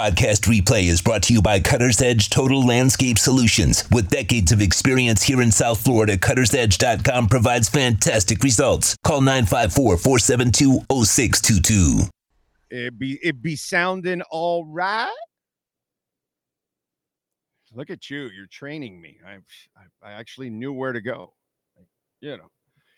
[0.00, 3.84] podcast replay is brought to you by Cutter's Edge Total Landscape Solutions.
[3.90, 8.96] With decades of experience here in South Florida, cuttersedge.com provides fantastic results.
[9.04, 12.08] Call 954 472 0622.
[12.70, 15.14] It be it be sounding all right.
[17.74, 19.18] Look at you, you're training me.
[19.26, 19.32] I
[19.76, 21.34] I, I actually knew where to go.
[22.22, 22.48] You know,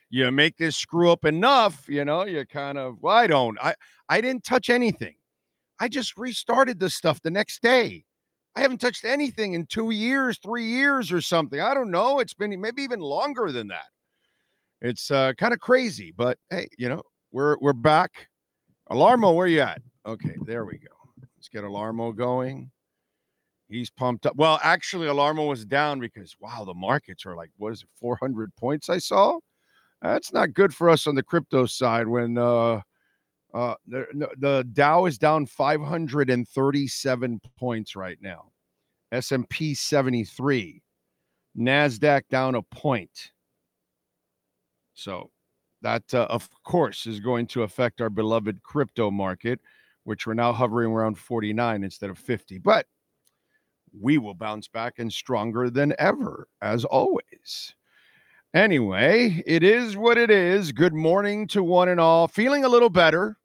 [0.09, 3.59] you make this screw up enough, you know, you kind of well, I don't.
[3.61, 3.75] I
[4.09, 5.17] I didn't touch anything.
[5.81, 8.05] I just restarted this stuff the next day.
[8.55, 11.61] I haven't touched anything in two years, three years, or something.
[11.61, 12.21] I don't know.
[12.21, 13.87] It's been maybe even longer than that.
[14.83, 18.29] It's uh, kind of crazy, but hey, you know, we're we're back.
[18.91, 19.81] Alarmo, where you at?
[20.05, 20.91] Okay, there we go.
[21.37, 22.71] Let's get Alarmo going.
[23.69, 24.37] He's pumped up.
[24.37, 28.55] Well, actually, Alarmo was down because wow, the markets are like what is it, 400
[28.57, 28.89] points?
[28.91, 29.39] I saw.
[30.03, 32.81] That's not good for us on the crypto side when uh
[33.55, 34.07] uh, the,
[34.39, 38.51] the Dow is down 537 points right now.
[39.13, 40.83] S&P 73.
[41.59, 43.33] Nasdaq down a point.
[44.95, 45.31] So
[45.83, 49.61] that, uh, of course, is going to affect our beloved crypto market,
[50.05, 52.59] which we're now hovering around 49 instead of 50.
[52.59, 52.87] But
[54.01, 57.75] we will bounce back and stronger than ever, as always.
[58.55, 60.73] Anyway, it is what it is.
[60.73, 62.29] Good morning to one and all.
[62.29, 63.37] Feeling a little better.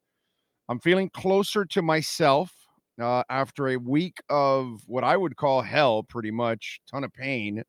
[0.68, 2.52] I'm feeling closer to myself
[3.00, 7.62] uh, after a week of what I would call hell, pretty much, ton of pain.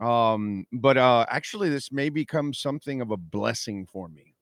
[0.00, 4.34] Um, but uh, actually, this may become something of a blessing for me.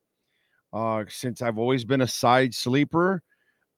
[0.72, 3.22] Uh, since I've always been a side sleeper,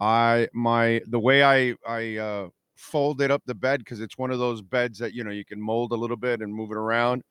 [0.00, 4.38] I my the way I I uh, folded up the bed because it's one of
[4.38, 7.22] those beds that you know you can mold a little bit and move it around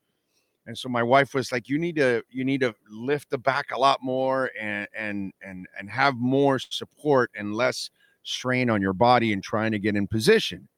[0.70, 3.72] and so my wife was like you need to you need to lift the back
[3.72, 7.90] a lot more and and and and have more support and less
[8.22, 10.68] strain on your body and trying to get in position.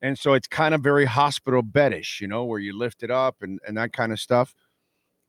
[0.00, 3.38] And so it's kind of very hospital beddish you know where you lift it up
[3.42, 4.54] and and that kind of stuff.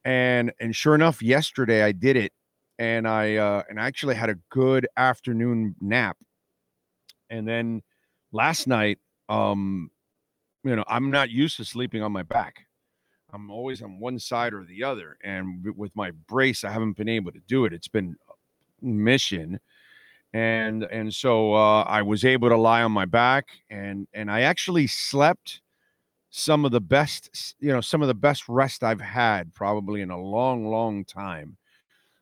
[0.05, 2.33] And and sure enough yesterday i did it
[2.77, 6.17] and i uh and i actually had a good afternoon nap.
[7.31, 7.81] And then
[8.31, 9.89] last night um
[10.63, 12.66] you know i'm not used to sleeping on my back
[13.33, 15.17] I'm always on one side or the other.
[15.23, 17.73] And with my brace, I haven't been able to do it.
[17.73, 18.15] It's been
[18.81, 19.59] mission.
[20.33, 24.41] And and so uh, I was able to lie on my back and and I
[24.41, 25.61] actually slept
[26.29, 30.11] some of the best, you know, some of the best rest I've had probably in
[30.11, 31.57] a long, long time.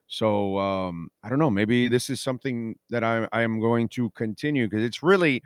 [0.07, 4.11] So um, I don't know, maybe this is something that I, I am going to
[4.11, 5.41] continue because it's really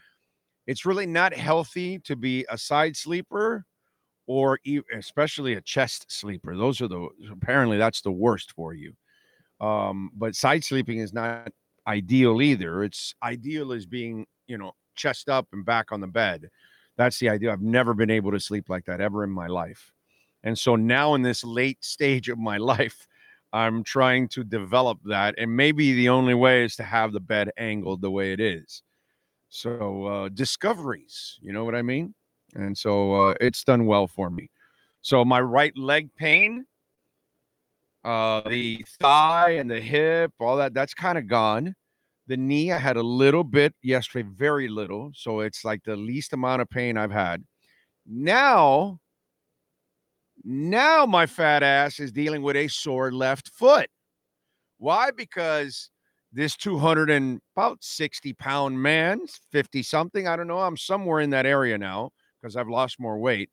[0.68, 3.66] it's really not healthy to be a side sleeper
[4.30, 4.60] or
[4.96, 6.56] especially a chest sleeper.
[6.56, 8.94] Those are the apparently that's the worst for you.
[9.60, 11.50] Um, but side sleeping is not
[11.88, 12.84] ideal either.
[12.84, 16.50] It's ideal as being, you know, chest up and back on the bed.
[16.96, 17.52] That's the idea.
[17.52, 19.92] I've never been able to sleep like that ever in my life.
[20.44, 23.08] And so now in this late stage of my life,
[23.52, 25.34] I'm trying to develop that.
[25.40, 28.84] And maybe the only way is to have the bed angled the way it is.
[29.50, 32.14] So uh, discoveries, you know what I mean?
[32.56, 34.50] And so uh, it's done well for me.
[35.02, 36.66] So my right leg pain,
[38.04, 41.76] uh, the thigh and the hip, all that, that's kind of gone.
[42.28, 45.12] The knee, I had a little bit yesterday, very little.
[45.16, 47.44] So it's like the least amount of pain I've had.
[48.06, 49.00] Now,
[50.44, 53.90] now my fat ass is dealing with a sore left foot.
[54.78, 55.12] Why?
[55.12, 55.90] Because
[56.32, 59.22] this 200 and about 60 pound man,
[59.52, 63.18] 50 something, I don't know, I'm somewhere in that area now because I've lost more
[63.18, 63.50] weight.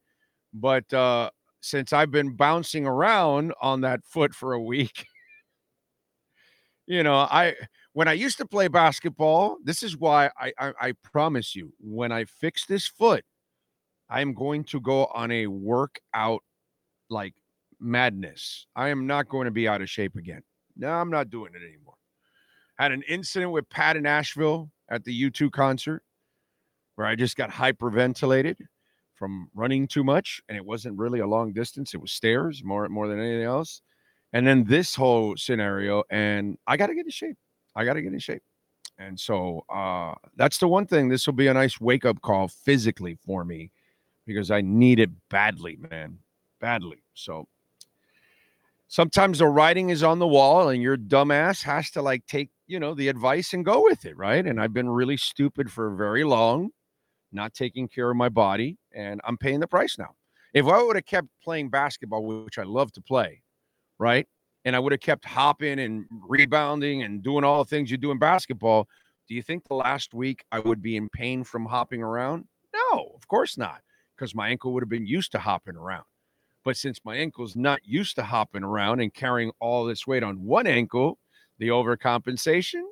[0.52, 1.30] But uh,
[1.60, 5.06] since I've been bouncing around on that foot for a week,
[6.86, 7.54] you know, I
[7.92, 12.12] when I used to play basketball, this is why I, I, I promise you, when
[12.12, 13.24] I fix this foot,
[14.10, 16.42] I am going to go on a workout
[17.08, 17.34] like
[17.80, 18.66] madness.
[18.76, 20.42] I am not going to be out of shape again.
[20.76, 21.94] No, I'm not doing it anymore.
[22.78, 26.02] Had an incident with Pat in Asheville at the U2 concert
[26.96, 28.56] where I just got hyperventilated
[29.16, 31.94] from running too much, and it wasn't really a long distance.
[31.94, 33.82] It was stairs more more than anything else.
[34.32, 37.36] And then this whole scenario, and I got to get in shape.
[37.74, 38.42] I got to get in shape.
[38.98, 41.08] And so uh, that's the one thing.
[41.08, 43.70] This will be a nice wake up call physically for me
[44.26, 46.18] because I need it badly, man,
[46.60, 47.02] badly.
[47.14, 47.46] So
[48.88, 52.80] sometimes the writing is on the wall, and your dumbass has to like take you
[52.80, 54.44] know the advice and go with it, right?
[54.44, 56.70] And I've been really stupid for very long
[57.32, 60.14] not taking care of my body, and I'm paying the price now.
[60.54, 63.42] If I would have kept playing basketball, which I love to play,
[63.98, 64.26] right?
[64.64, 68.10] And I would have kept hopping and rebounding and doing all the things you do
[68.10, 68.88] in basketball,
[69.28, 72.44] Do you think the last week I would be in pain from hopping around?
[72.74, 73.80] No, of course not,
[74.16, 76.04] because my ankle would have been used to hopping around.
[76.64, 80.44] But since my ankle's not used to hopping around and carrying all this weight on
[80.44, 81.18] one ankle,
[81.58, 82.82] the overcompensation,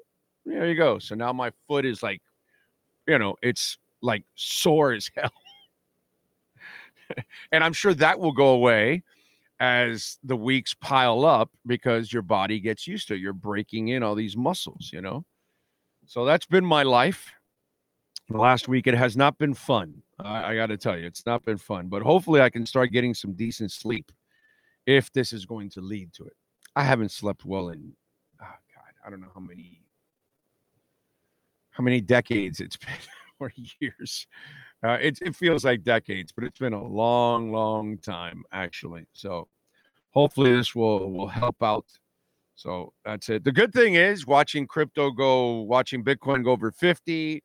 [0.45, 0.99] there you go.
[0.99, 2.21] So now my foot is like,
[3.07, 5.33] you know, it's like sore as hell.
[7.53, 9.03] and I'm sure that will go away
[9.61, 13.21] as the weeks pile up because your body gets used to it.
[13.21, 15.25] You're breaking in all these muscles, you know?
[16.07, 17.33] So that's been my life.
[18.29, 20.03] The last week, it has not been fun.
[20.19, 22.93] I, I got to tell you, it's not been fun, but hopefully I can start
[22.93, 24.11] getting some decent sleep
[24.87, 26.35] if this is going to lead to it.
[26.77, 27.93] I haven't slept well in,
[28.43, 29.83] oh God, I don't know how many,
[31.71, 32.91] how many decades it's been
[33.45, 34.27] or years.
[34.85, 39.07] Uh, it, it feels like decades, but it's been a long, long time actually.
[39.13, 39.49] So
[40.11, 41.87] hopefully this will will help out.
[42.57, 43.45] So that's it.
[43.45, 47.43] The good thing is watching crypto go, watching Bitcoin go over 50,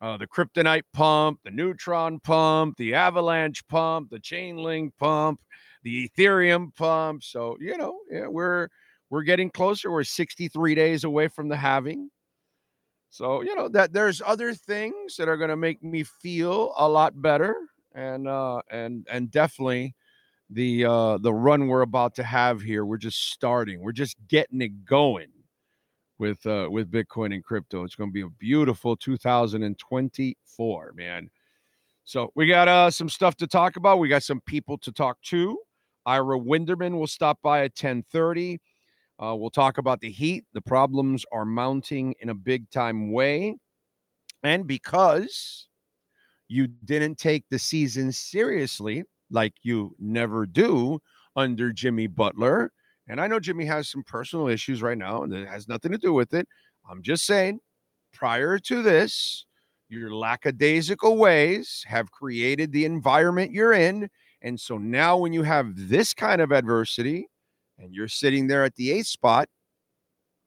[0.00, 5.40] uh, the kryptonite pump, the neutron pump, the avalanche pump, the Chainlink pump,
[5.82, 7.22] the Ethereum pump.
[7.22, 8.68] So you know, yeah, we're
[9.10, 9.90] we're getting closer.
[9.90, 12.10] We're 63 days away from the halving.
[13.10, 16.88] So, you know, that there's other things that are going to make me feel a
[16.88, 17.56] lot better
[17.94, 19.94] and uh and and definitely
[20.50, 23.80] the uh the run we're about to have here, we're just starting.
[23.80, 25.28] We're just getting it going
[26.18, 27.84] with uh with Bitcoin and crypto.
[27.84, 31.30] It's going to be a beautiful 2024, man.
[32.04, 33.98] So, we got uh some stuff to talk about.
[33.98, 35.58] We got some people to talk to.
[36.06, 38.60] Ira Winderman will stop by at 1030.
[39.20, 40.44] Uh, we'll talk about the heat.
[40.52, 43.56] The problems are mounting in a big time way.
[44.42, 45.66] And because
[46.46, 51.00] you didn't take the season seriously, like you never do
[51.36, 52.72] under Jimmy Butler,
[53.08, 55.98] and I know Jimmy has some personal issues right now, and it has nothing to
[55.98, 56.46] do with it.
[56.88, 57.60] I'm just saying,
[58.12, 59.46] prior to this,
[59.88, 64.10] your lackadaisical ways have created the environment you're in.
[64.42, 67.28] And so now, when you have this kind of adversity,
[67.78, 69.48] and you're sitting there at the eighth spot,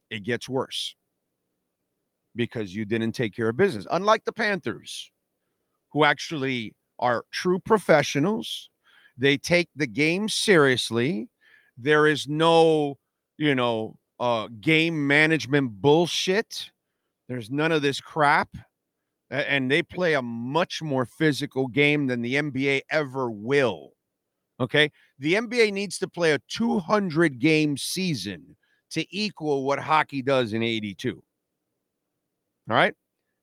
[0.09, 0.95] it gets worse
[2.35, 3.87] because you didn't take care of business.
[3.91, 5.11] Unlike the Panthers,
[5.91, 8.69] who actually are true professionals,
[9.17, 11.29] they take the game seriously.
[11.77, 12.97] There is no,
[13.37, 16.71] you know, uh, game management bullshit.
[17.27, 18.49] There's none of this crap.
[19.29, 23.93] And they play a much more physical game than the NBA ever will.
[24.61, 24.91] Okay.
[25.17, 28.55] The NBA needs to play a 200 game season
[28.91, 31.23] to equal what hockey does in 82.
[32.69, 32.93] All right.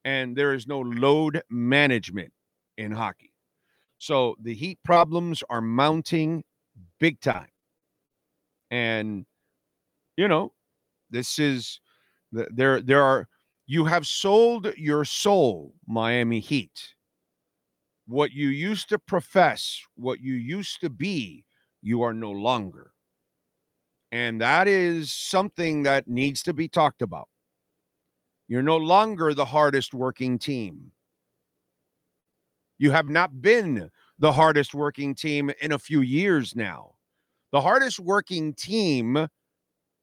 [0.05, 2.33] And there is no load management
[2.77, 3.33] in hockey.
[3.99, 6.45] So the heat problems are mounting
[7.01, 7.49] big time.
[8.71, 9.27] And,
[10.17, 10.53] you know,
[11.11, 11.81] this is
[12.31, 13.27] there, there are,
[13.67, 16.95] you have sold your soul, Miami Heat
[18.09, 21.45] what you used to profess, what you used to be,
[21.83, 22.93] you are no longer.
[24.11, 27.29] And that is something that needs to be talked about.
[28.49, 30.91] You're no longer the hardest working team.
[32.79, 36.93] You have not been the hardest working team in a few years now.
[37.53, 39.29] The hardest working team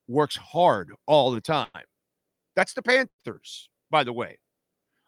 [0.07, 1.67] works hard all the time.
[2.55, 4.37] That's the Panthers, by the way.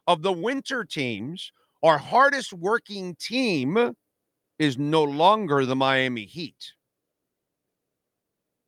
[0.08, 1.52] Of the winter teams,
[1.84, 3.94] our hardest working team
[4.60, 6.74] is no longer the Miami Heat.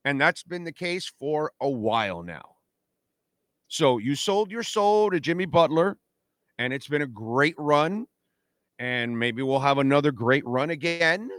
[0.05, 2.55] And that's been the case for a while now.
[3.67, 5.97] So you sold your soul to Jimmy Butler,
[6.57, 8.05] and it's been a great run.
[8.79, 11.29] And maybe we'll have another great run again.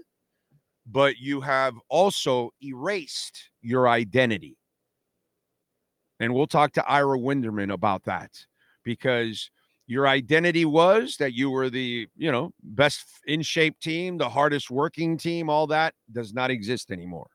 [0.86, 4.56] But you have also erased your identity.
[6.18, 8.30] And we'll talk to Ira Winderman about that
[8.84, 9.50] because
[9.90, 14.70] your identity was that you were the you know best in shape team the hardest
[14.70, 17.28] working team all that does not exist anymore.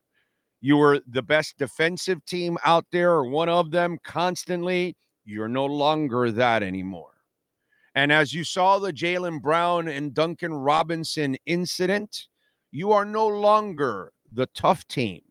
[0.62, 4.95] You were the best defensive team out there or one of them constantly.
[5.25, 7.12] You're no longer that anymore.
[7.93, 12.27] And as you saw the jaylen brown and duncan robinson incident
[12.71, 15.21] you are no longer the tough team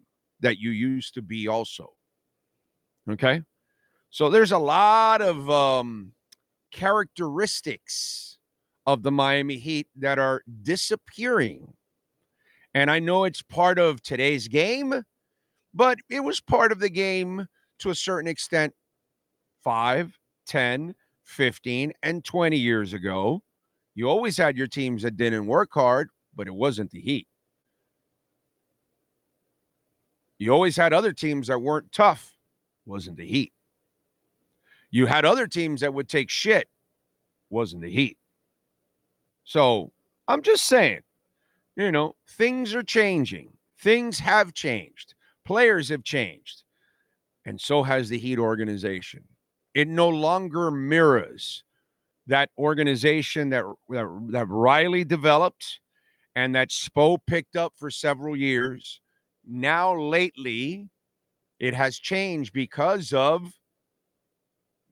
[0.40, 1.94] that you used to be also.
[3.10, 3.40] Okay?
[4.10, 6.13] So there's a lot of um
[6.74, 8.38] characteristics
[8.86, 11.72] of the Miami Heat that are disappearing.
[12.74, 15.02] And I know it's part of today's game,
[15.72, 17.46] but it was part of the game
[17.78, 18.74] to a certain extent
[19.62, 23.40] 5, 10, 15, and 20 years ago.
[23.94, 27.28] You always had your teams that didn't work hard, but it wasn't the Heat.
[30.38, 32.32] You always had other teams that weren't tough,
[32.84, 33.52] wasn't the Heat.
[34.94, 36.68] You had other teams that would take shit.
[37.50, 38.16] Wasn't the Heat.
[39.42, 39.90] So
[40.28, 41.00] I'm just saying,
[41.74, 43.54] you know, things are changing.
[43.80, 45.16] Things have changed.
[45.44, 46.62] Players have changed.
[47.44, 49.24] And so has the Heat organization.
[49.74, 51.64] It no longer mirrors
[52.28, 55.80] that organization that, that, that Riley developed
[56.36, 59.00] and that Spo picked up for several years.
[59.44, 60.88] Now, lately,
[61.58, 63.50] it has changed because of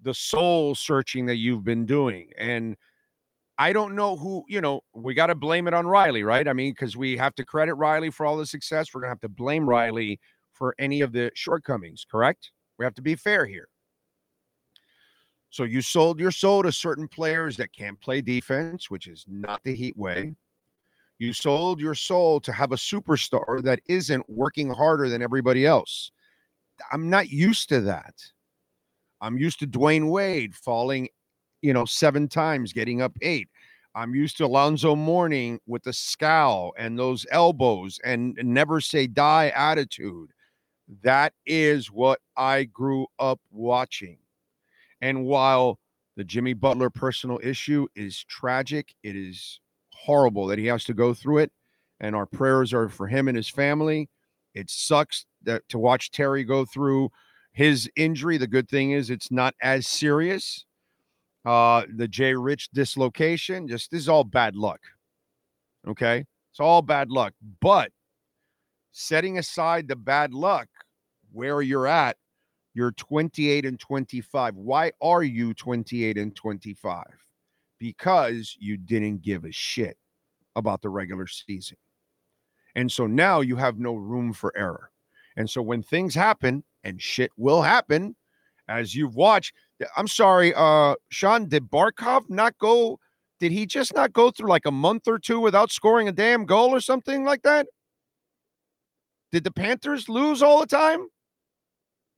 [0.03, 2.31] the soul searching that you've been doing.
[2.37, 2.77] And
[3.59, 6.49] I don't know who, you know, we got to blame it on Riley, right?
[6.49, 8.89] I mean, because we have to credit Riley for all the success.
[8.93, 10.19] We're going to have to blame Riley
[10.53, 12.51] for any of the shortcomings, correct?
[12.79, 13.69] We have to be fair here.
[15.51, 19.63] So you sold your soul to certain players that can't play defense, which is not
[19.65, 20.35] the Heat way.
[21.19, 26.11] You sold your soul to have a superstar that isn't working harder than everybody else.
[26.91, 28.15] I'm not used to that.
[29.23, 31.09] I'm used to Dwyane Wade falling,
[31.63, 33.49] you know, seven times, getting up eight.
[33.95, 39.53] I'm used to Alonzo Mourning with the scowl and those elbows and never say die
[39.55, 40.31] attitude.
[41.03, 44.19] That is what I grew up watching.
[45.01, 45.79] And while
[46.17, 49.61] the Jimmy Butler personal issue is tragic, it is
[49.93, 51.53] horrible that he has to go through it.
[52.01, 54.09] And our prayers are for him and his family.
[54.55, 57.11] It sucks that to watch Terry go through
[57.53, 58.39] his injury.
[58.39, 60.65] The good thing is it's not as serious.
[61.45, 64.81] Uh, the Jay Rich dislocation, just this is all bad luck.
[65.87, 66.25] Okay.
[66.51, 67.33] It's all bad luck.
[67.61, 67.91] But
[68.93, 70.69] setting aside the bad luck,
[71.33, 72.17] where you're at,
[72.75, 74.55] you're 28 and 25.
[74.55, 77.05] Why are you 28 and 25?
[77.79, 79.97] Because you didn't give a shit
[80.57, 81.77] about the regular season.
[82.75, 84.91] And so now you have no room for error.
[85.37, 88.17] And so when things happen, and shit will happen,
[88.69, 89.55] as you've watched.
[89.97, 92.99] I'm sorry, uh, Sean, did Barkov not go?
[93.41, 96.45] Did he just not go through like a month or two without scoring a damn
[96.45, 97.67] goal or something like that?
[99.33, 101.07] Did the Panthers lose all the time?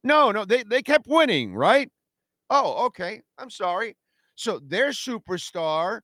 [0.03, 1.91] No, no, they, they kept winning, right?
[2.51, 3.23] Oh, okay.
[3.39, 3.97] I'm sorry.
[4.35, 6.01] So their superstar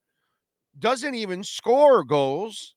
[0.78, 2.74] doesn't even score goals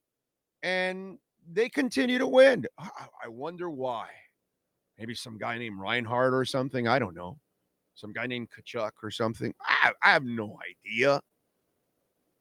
[0.62, 1.18] and
[1.50, 2.66] they continue to win.
[2.78, 4.08] I wonder why.
[4.98, 6.86] Maybe some guy named Reinhart or something.
[6.86, 7.38] I don't know.
[7.94, 9.54] Some guy named Tkachuk or something.
[9.60, 11.20] I, I have no idea.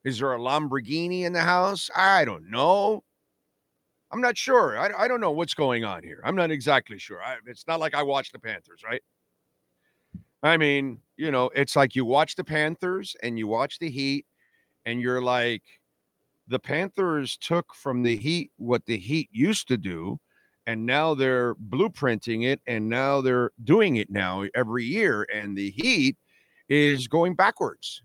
[0.04, 1.90] Is there a Lamborghini in the house?
[1.96, 3.04] I don't know.
[4.12, 4.78] I'm not sure.
[4.78, 6.22] I, I don't know what's going on here.
[6.24, 7.24] I'm not exactly sure.
[7.24, 9.02] I, it's not like I watch the Panthers, right?
[10.44, 14.26] I mean, you know, it's like you watch the Panthers and you watch the Heat,
[14.86, 15.64] and you're like,
[16.48, 20.20] the Panthers took from the Heat what the Heat used to do,
[20.66, 25.72] and now they're blueprinting it, and now they're doing it now every year, and the
[25.72, 26.18] Heat
[26.70, 28.02] is going backwards.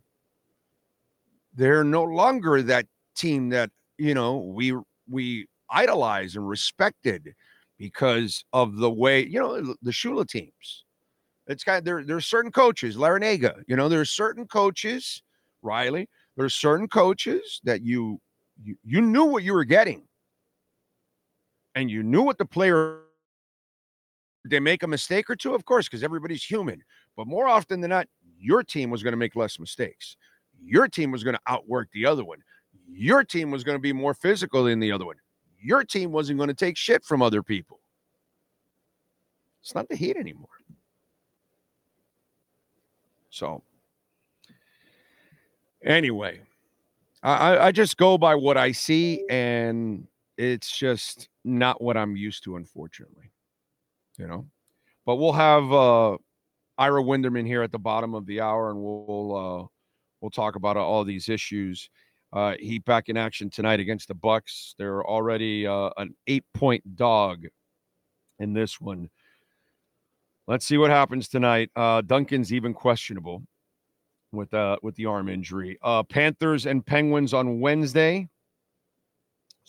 [1.54, 2.86] They're no longer that
[3.16, 4.74] team that you know we
[5.08, 7.34] we idolized and respected
[7.78, 10.84] because of the way you know the Shula teams.
[11.46, 12.04] It's got there.
[12.04, 13.62] There's certain coaches, Larrañaga.
[13.66, 15.22] You know, there's certain coaches,
[15.62, 16.08] Riley.
[16.36, 18.20] There's certain coaches that you
[18.62, 20.07] you, you knew what you were getting,
[21.74, 23.00] and you knew what the player.
[24.44, 26.82] They make a mistake or two, of course, because everybody's human.
[27.16, 28.06] But more often than not,
[28.38, 30.16] your team was going to make less mistakes.
[30.62, 32.38] Your team was going to outwork the other one.
[32.88, 35.16] Your team was going to be more physical than the other one
[35.60, 37.80] your team wasn't going to take shit from other people.
[39.60, 40.48] It's not the Heat anymore.
[43.30, 43.62] So,
[45.84, 46.40] anyway,
[47.22, 50.06] I, I just go by what I see, and
[50.38, 53.30] it's just not what I'm used to, unfortunately.
[54.18, 54.46] You know,
[55.04, 56.16] but we'll have uh,
[56.78, 59.66] Ira Winderman here at the bottom of the hour, and we'll uh,
[60.20, 61.90] we'll talk about all these issues.
[62.32, 64.74] Uh, he back in action tonight against the Bucks.
[64.78, 67.46] They're already uh, an eight-point dog
[68.38, 69.08] in this one.
[70.46, 71.70] Let's see what happens tonight.
[71.76, 73.42] Uh, Duncan's even questionable
[74.32, 75.78] with uh with the arm injury.
[75.82, 78.28] Uh, Panthers and Penguins on Wednesday.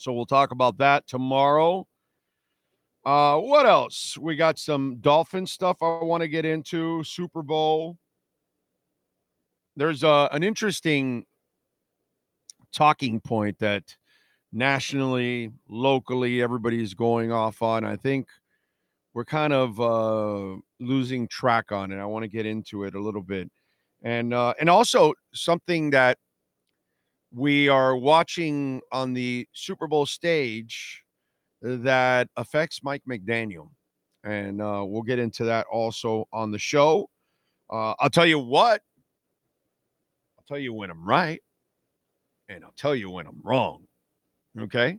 [0.00, 1.86] So we'll talk about that tomorrow.
[3.04, 4.16] Uh, what else?
[4.16, 7.04] We got some Dolphin stuff I want to get into.
[7.04, 7.98] Super Bowl.
[9.76, 11.26] There's uh, an interesting
[12.72, 13.94] talking point that
[14.54, 17.84] nationally, locally, everybody's going off on.
[17.84, 18.26] I think
[19.12, 21.98] we're kind of uh, losing track on it.
[21.98, 23.50] I want to get into it a little bit,
[24.02, 26.16] and uh, and also something that
[27.32, 31.02] we are watching on the Super Bowl stage
[31.62, 33.70] that affects Mike McDaniel,
[34.24, 37.08] and uh, we'll get into that also on the show.
[37.70, 38.82] Uh, I'll tell you what.
[40.38, 41.40] I'll tell you when I'm right,
[42.48, 43.84] and I'll tell you when I'm wrong.
[44.58, 44.98] Okay.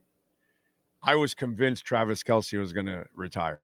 [1.04, 3.60] I was convinced Travis Kelce was going to retire.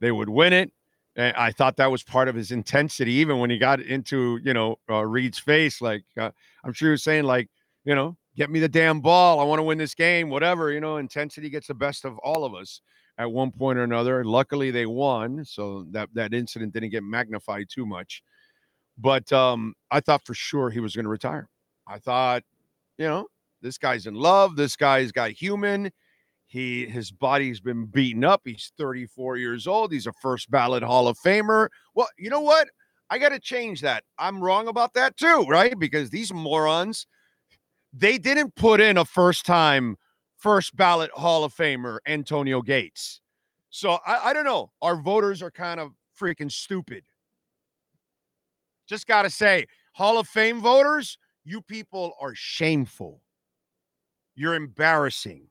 [0.00, 0.72] They would win it.
[1.16, 4.54] And I thought that was part of his intensity, even when he got into, you
[4.54, 5.82] know, uh, Reid's face.
[5.82, 6.30] Like, uh,
[6.64, 7.48] I'm sure he was saying, like,
[7.84, 9.40] you know, get me the damn ball.
[9.40, 10.72] I want to win this game, whatever.
[10.72, 12.80] You know, intensity gets the best of all of us
[13.18, 14.24] at one point or another.
[14.24, 15.44] Luckily, they won.
[15.44, 18.22] So that, that incident didn't get magnified too much.
[18.96, 21.48] But um, I thought for sure he was going to retire.
[21.86, 22.42] I thought,
[22.98, 23.26] you know,
[23.60, 24.56] this guy's in love.
[24.56, 25.90] This guy's got human.
[26.52, 28.42] He his body's been beaten up.
[28.44, 29.90] He's 34 years old.
[29.90, 31.68] He's a first ballot Hall of Famer.
[31.94, 32.68] Well, you know what?
[33.08, 34.04] I got to change that.
[34.18, 35.78] I'm wrong about that too, right?
[35.78, 37.06] Because these morons,
[37.94, 39.96] they didn't put in a first time
[40.36, 43.22] first ballot Hall of Famer, Antonio Gates.
[43.70, 44.72] So I, I don't know.
[44.82, 47.02] Our voters are kind of freaking stupid.
[48.86, 51.16] Just got to say, Hall of Fame voters,
[51.46, 53.22] you people are shameful.
[54.34, 55.48] You're embarrassing.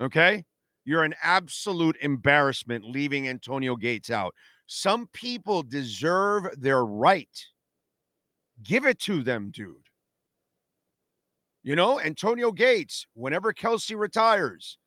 [0.00, 0.44] Okay.
[0.84, 4.34] You're an absolute embarrassment leaving Antonio Gates out.
[4.66, 7.28] Some people deserve their right.
[8.62, 9.76] Give it to them, dude.
[11.62, 14.78] You know, Antonio Gates, whenever Kelce retires,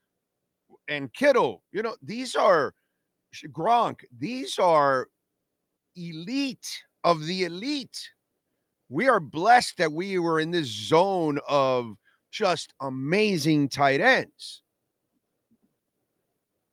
[0.88, 2.74] and Kittle, you know, these are
[3.52, 5.08] Gronk, these are
[5.96, 6.68] elite
[7.04, 8.10] of the elite.
[8.90, 11.96] We are blessed that we were in this zone of
[12.32, 14.64] just amazing tight ends.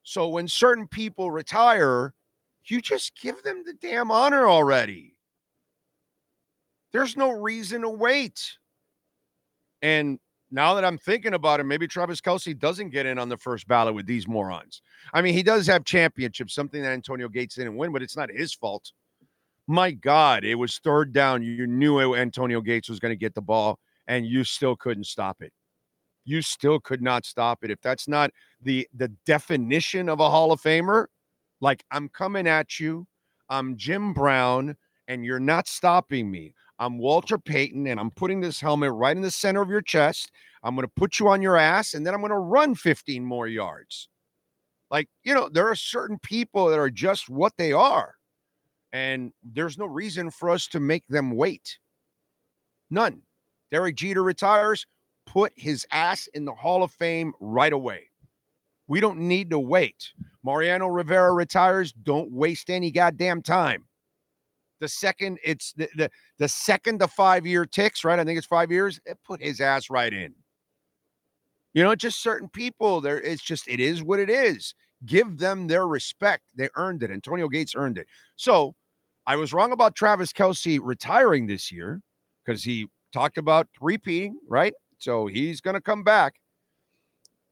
[0.09, 2.15] So when certain people retire,
[2.65, 5.19] you just give them the damn honor already.
[6.95, 8.57] There's no reason to wait.
[9.83, 10.19] And
[10.51, 13.69] now that I'm thinking about it, maybe Travis Kelce doesn't get in on the first
[13.69, 14.81] ballot with these morons.
[15.13, 18.31] I mean, he does have championships, something that Antonio Gates didn't win, but it's not
[18.31, 18.93] his fault.
[19.67, 21.43] My God, it was third down.
[21.43, 25.43] You knew Antonio Gates was going to get the ball, and you still couldn't stop
[25.43, 25.53] it
[26.29, 27.71] you still could not stop it.
[27.71, 31.07] If that's not the the definition of a Hall of Famer,
[31.61, 33.07] like I'm coming at you,
[33.49, 34.77] I'm Jim Brown,
[35.09, 36.55] and you're not stopping me.
[36.79, 40.31] I'm Walter Payton, and I'm putting this helmet right in the center of your chest.
[40.63, 43.25] I'm going to put you on your ass, and then I'm going to run 15
[43.25, 44.09] more yards.
[44.91, 48.15] Like, you know, there are certain people that are just what they are.
[48.93, 51.79] And there's no reason for us to make them wait.
[52.91, 53.23] None.
[53.71, 54.87] Derek Jeter retires
[55.33, 58.09] put his ass in the Hall of Fame right away.
[58.87, 60.13] We don't need to wait.
[60.43, 61.93] Mariano Rivera retires.
[61.93, 63.85] Don't waste any goddamn time.
[64.81, 68.19] The second it's the the, the second the five year ticks, right?
[68.19, 69.01] I think it's five years.
[69.05, 70.35] It put his ass right in.
[71.75, 73.01] You know, just certain people.
[73.01, 74.75] There, it's just it is what it is.
[75.05, 76.45] Give them their respect.
[76.57, 77.11] They earned it.
[77.11, 78.07] Antonio Gates earned it.
[78.37, 78.75] So
[79.27, 82.01] I was wrong about Travis Kelce retiring this year
[82.47, 84.73] because he talked about repeating, right?
[84.99, 86.35] So he's going to come back.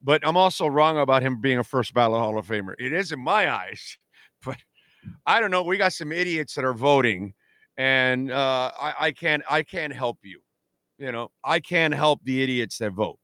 [0.03, 2.75] But I'm also wrong about him being a first ballot Hall of Famer.
[2.79, 3.99] It is in my eyes,
[4.45, 4.57] but
[5.25, 5.63] I don't know.
[5.63, 7.35] We got some idiots that are voting,
[7.77, 9.43] and uh, I, I can't.
[9.49, 10.41] I can't help you.
[10.99, 13.19] You know, I can't help the idiots that vote.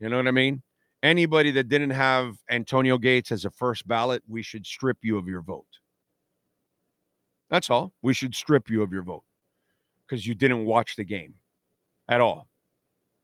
[0.00, 0.62] You know what I mean?
[1.02, 5.26] Anybody that didn't have Antonio Gates as a first ballot, we should strip you of
[5.26, 5.66] your vote.
[7.50, 7.92] That's all.
[8.02, 9.24] We should strip you of your vote
[10.06, 11.34] because you didn't watch the game
[12.08, 12.48] at all.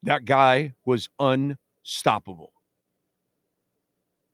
[0.02, 2.52] That guy was unstoppable.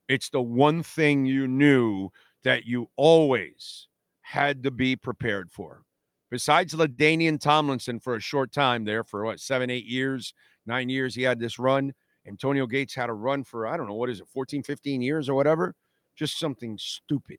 [0.09, 2.11] It's the one thing you knew
[2.43, 3.89] that you always
[4.21, 5.83] had to be prepared for.
[6.31, 10.35] Besides LaDainian Tomlinson for a short time there, for what, seven, eight years,
[10.67, 11.95] nine years, he had this run.
[12.27, 15.29] Antonio Gates had a run for, I don't know, what is it, 14, 15 years
[15.29, 15.75] or whatever?
[16.17, 17.39] Just something stupid.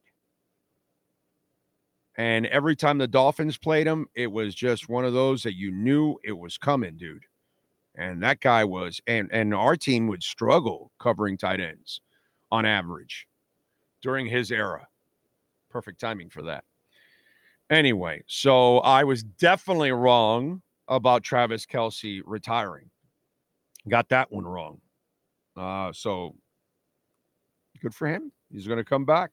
[2.18, 5.72] And every time the Dolphins played him, it was just one of those that you
[5.72, 7.26] knew it was coming, dude
[7.98, 12.02] and that guy was and and our team would struggle covering tight ends
[12.52, 13.28] on average
[14.02, 14.88] during his era.
[15.70, 16.64] Perfect timing for that.
[17.70, 22.90] Anyway so i was definitely wrong about travis Kelce retiring.
[23.88, 24.82] Got that one wrong.
[25.58, 26.36] Uh so
[27.82, 28.32] good for him.
[28.52, 29.32] He's going to come back.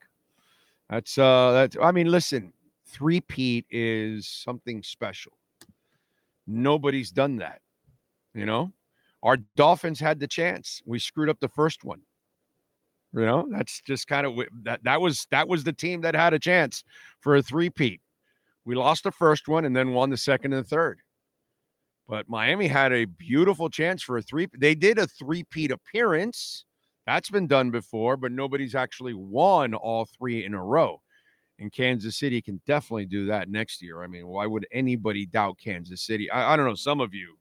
[0.91, 2.53] That's uh that i mean listen
[2.87, 5.33] three pete is something special.
[6.47, 7.62] Nobody's done that
[8.35, 8.73] you know,
[9.23, 10.83] our Dolphins had the chance.
[10.85, 12.01] We screwed up the first one.
[13.15, 14.83] You know, that's just kind of that.
[14.85, 16.83] That was that was the team that had a chance
[17.21, 18.01] for a three-peat.
[18.65, 21.01] We lost the first one and then won the second and the third.
[22.09, 24.49] But Miami had a beautiful chance for a three.
[24.59, 26.65] They did a three-peat appearance.
[27.07, 31.01] That's been done before, but nobody's actually won all three in a row.
[31.59, 34.03] And Kansas City can definitely do that next year.
[34.03, 36.31] I mean, why would anybody doubt Kansas City?
[36.31, 36.75] I, I don't know.
[36.75, 37.37] Some of you.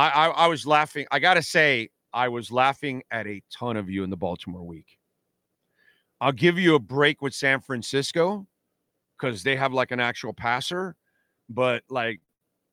[0.00, 1.06] I, I, I was laughing.
[1.10, 4.66] I got to say, I was laughing at a ton of you in the Baltimore
[4.66, 4.98] week.
[6.22, 8.46] I'll give you a break with San Francisco
[9.18, 10.96] because they have like an actual passer,
[11.50, 12.20] but like,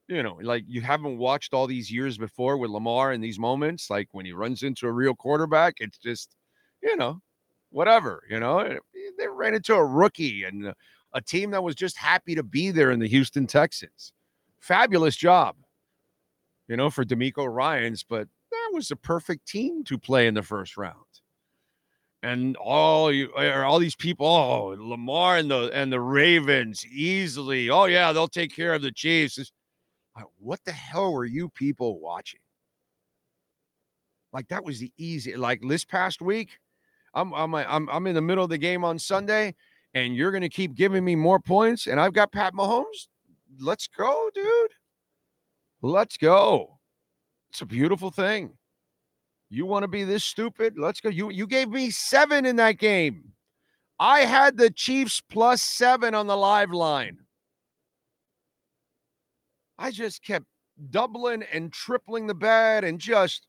[0.08, 3.90] you know, like you haven't watched all these years before with Lamar in these moments.
[3.90, 6.34] Like when he runs into a real quarterback, it's just,
[6.82, 7.20] you know,
[7.68, 8.78] whatever, you know, eh,
[9.18, 10.72] they ran into a rookie and
[11.12, 14.12] a team that was just happy to be there in the Houston Texans.
[14.60, 15.56] Fabulous job,
[16.68, 20.42] you know, for DeMeco Ryans, but that was a perfect team to play in the
[20.42, 20.94] first round.
[22.22, 27.70] And all you eh, all these people, oh, Lamar and the and the Ravens easily.
[27.70, 29.52] Oh yeah, they'll take care of the Chiefs.
[30.38, 32.40] What the hell were you people watching?
[34.32, 35.36] Like that was the easy.
[35.36, 36.58] Like this past week,
[37.14, 39.54] I'm I'm I'm I'm in the middle of the game on Sunday,
[39.94, 43.06] and you're gonna keep giving me more points, and I've got Pat Mahomes.
[43.60, 44.72] Let's go, dude.
[45.82, 46.78] Let's go.
[47.50, 48.52] It's a beautiful thing.
[49.50, 50.74] You want to be this stupid?
[50.78, 51.08] Let's go.
[51.08, 53.32] You you gave me seven in that game.
[53.98, 57.18] I had the Chiefs plus seven on the live line.
[59.78, 60.46] I just kept
[60.90, 63.46] doubling and tripling the bet and just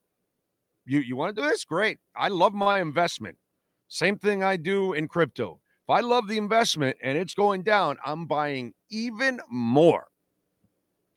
[0.85, 1.65] you you want to do this?
[1.65, 1.99] Great.
[2.15, 3.37] I love my investment.
[3.89, 5.59] Same thing I do in crypto.
[5.87, 10.08] If I love the investment and it's going down, I'm buying even more.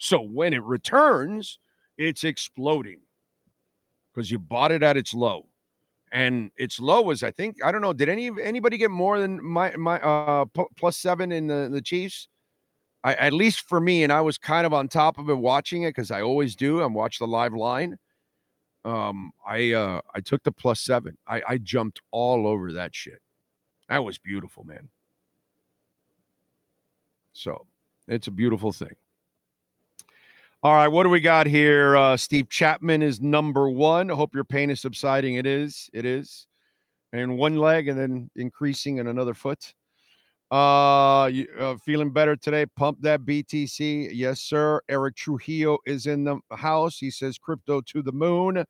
[0.02, 1.60] So when it returns,
[1.96, 3.02] it's exploding
[4.12, 5.46] because you bought it at its low.
[6.10, 7.92] And its low was, I think, I don't know.
[7.92, 12.26] Did any anybody get more than my my uh plus seven in the, the Chiefs?
[13.04, 15.84] I, at least for me, and I was kind of on top of it watching
[15.84, 16.82] it because I always do.
[16.82, 17.96] I'm watch the live line
[18.84, 23.20] um i uh i took the plus seven i i jumped all over that shit
[23.88, 24.88] that was beautiful man
[27.32, 27.64] so
[28.08, 28.96] it's a beautiful thing
[30.62, 31.96] all right what do we got here?
[31.96, 34.10] Uh steve chapman is number one.
[34.10, 35.34] I hope your pain is subsiding.
[35.34, 36.46] It is it is.
[37.12, 39.74] And one leg and then increasing in another foot.
[40.50, 42.66] Uh, you, uh feeling better today?
[42.76, 44.80] Pump that btc yes sir.
[44.88, 46.98] Eric trujillo is in the house.
[46.98, 48.64] He says crypto to the moon.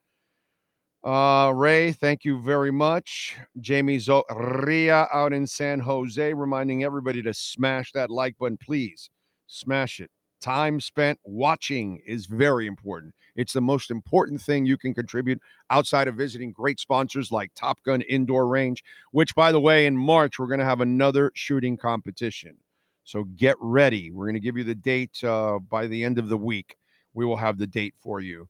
[1.05, 3.37] Uh, Ray, thank you very much.
[3.61, 9.11] Jamie Zoria out in San Jose, reminding everybody to smash that like button, please.
[9.49, 10.11] Smash it.
[10.43, 13.15] Time spent watching is very important.
[13.37, 17.83] It's the most important thing you can contribute outside of visiting great sponsors like Top
[17.85, 21.77] Gun Indoor Range, which, by the way, in March, we're going to have another shooting
[21.77, 22.57] competition.
[23.05, 24.11] So get ready.
[24.11, 26.77] We're going to give you the date uh, by the end of the week.
[27.15, 28.49] We will have the date for you.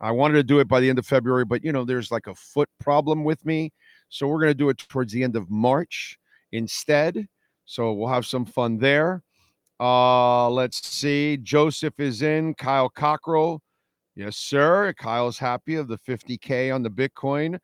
[0.00, 2.28] I wanted to do it by the end of February, but you know, there's like
[2.28, 3.72] a foot problem with me.
[4.08, 6.18] So we're going to do it towards the end of March
[6.52, 7.28] instead.
[7.64, 9.22] So we'll have some fun there.
[9.82, 11.36] Uh, let's see.
[11.38, 12.54] Joseph is in.
[12.54, 13.60] Kyle Cockrell.
[14.14, 14.94] Yes, sir.
[14.96, 17.58] Kyle's happy of the 50K on the Bitcoin.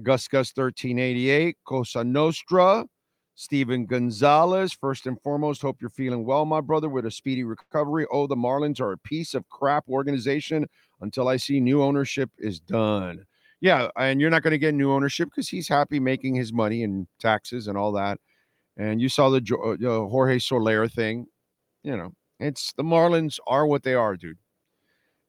[0.00, 1.56] Gus Gus 1388.
[1.66, 2.84] Cosa Nostra.
[3.34, 4.74] Steven Gonzalez.
[4.74, 8.06] First and foremost, hope you're feeling well, my brother, with a speedy recovery.
[8.12, 10.68] Oh, the Marlins are a piece of crap organization
[11.00, 13.26] until I see new ownership is done.
[13.60, 16.84] Yeah, and you're not going to get new ownership because he's happy making his money
[16.84, 18.20] and taxes and all that.
[18.76, 21.26] And you saw the uh, Jorge Soler thing.
[21.86, 24.38] You know, it's the Marlins are what they are, dude.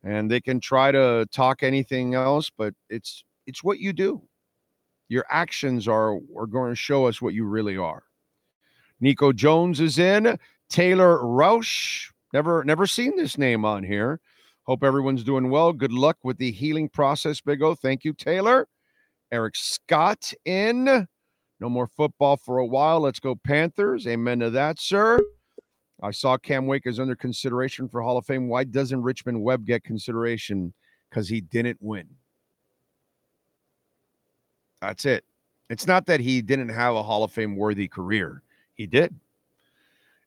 [0.04, 4.24] And they can try to talk anything else, but it's it's what you do.
[5.08, 8.02] Your actions are are going to show us what you really are.
[9.00, 10.36] Nico Jones is in.
[10.68, 12.10] Taylor Roush.
[12.34, 14.20] Never never seen this name on here.
[14.64, 15.72] Hope everyone's doing well.
[15.72, 17.76] Good luck with the healing process, Big O.
[17.76, 18.68] Thank you, Taylor.
[19.32, 21.08] Eric Scott in.
[21.60, 23.02] No more football for a while.
[23.02, 24.08] Let's go, Panthers.
[24.08, 25.22] Amen to that, sir.
[26.02, 28.48] I saw Cam Wake is under consideration for Hall of Fame.
[28.48, 30.74] Why doesn't Richmond Webb get consideration?
[31.10, 32.08] Because he didn't win.
[34.82, 35.24] That's it.
[35.70, 38.44] It's not that he didn't have a Hall of Fame worthy career.
[38.76, 39.16] He did.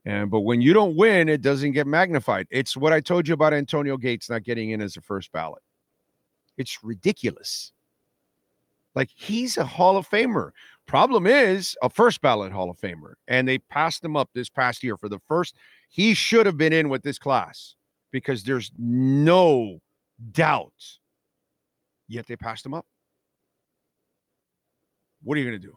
[0.04, 2.46] And but when you don't win, it doesn't get magnified.
[2.50, 5.62] It's what I told you about Antonio Gates not getting in as a first ballot.
[6.56, 7.72] It's ridiculous.
[8.94, 10.50] Like he's a Hall of Famer.
[10.90, 14.82] Problem is a first ballot Hall of Famer, and they passed him up this past
[14.82, 15.54] year for the first.
[15.88, 17.76] He should have been in with this class
[18.10, 19.78] because there's no
[20.32, 20.72] doubt.
[22.08, 22.86] Yet they passed him up.
[25.22, 25.76] What are you going to do?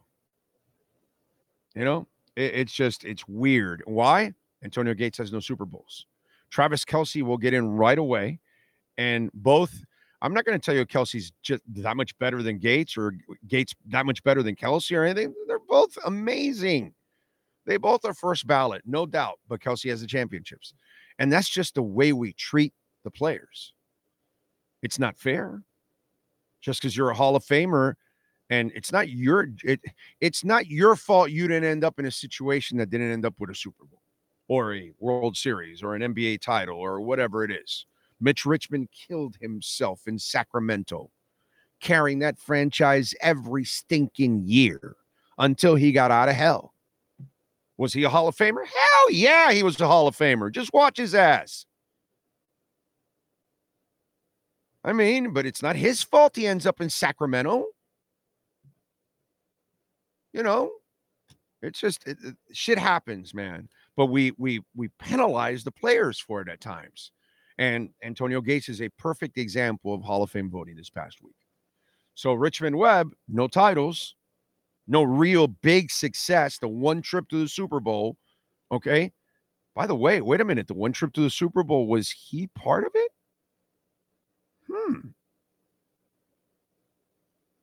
[1.76, 3.84] You know, it, it's just it's weird.
[3.86, 4.32] Why?
[4.64, 6.06] Antonio Gates has no Super Bowls.
[6.50, 8.40] Travis Kelce will get in right away,
[8.98, 9.80] and both.
[10.24, 13.14] I'm not going to tell you Kelce's just that much better than Gates or
[13.46, 15.34] Gates that much better than Kelce or anything.
[15.46, 16.94] They're both amazing.
[17.66, 20.72] They both are first ballot, no doubt, but Kelce has the championships.
[21.18, 22.72] And that's just the way we treat
[23.04, 23.74] the players.
[24.82, 25.62] It's not fair.
[26.62, 27.92] Just because you're a Hall of Famer
[28.48, 29.80] and it's not your it,
[30.22, 33.34] it's not your fault you didn't end up in a situation that didn't end up
[33.38, 34.00] with a Super Bowl
[34.48, 37.84] or a World Series or an NBA title or whatever it is.
[38.24, 41.10] Mitch Richmond killed himself in Sacramento,
[41.80, 44.96] carrying that franchise every stinking year
[45.36, 46.72] until he got out of hell.
[47.76, 48.64] Was he a Hall of Famer?
[48.64, 50.50] Hell yeah, he was a Hall of Famer.
[50.50, 51.66] Just watch his ass.
[54.82, 57.66] I mean, but it's not his fault he ends up in Sacramento.
[60.32, 60.70] You know,
[61.60, 63.68] it's just it, it, shit happens, man.
[63.96, 67.12] But we we we penalize the players for it at times.
[67.58, 71.36] And Antonio Gates is a perfect example of Hall of Fame voting this past week.
[72.14, 74.14] So Richmond Webb, no titles,
[74.86, 76.58] no real big success.
[76.58, 78.16] The one trip to the Super Bowl.
[78.72, 79.12] Okay.
[79.74, 80.68] By the way, wait a minute.
[80.68, 83.10] The one trip to the Super Bowl, was he part of it?
[84.70, 85.08] Hmm.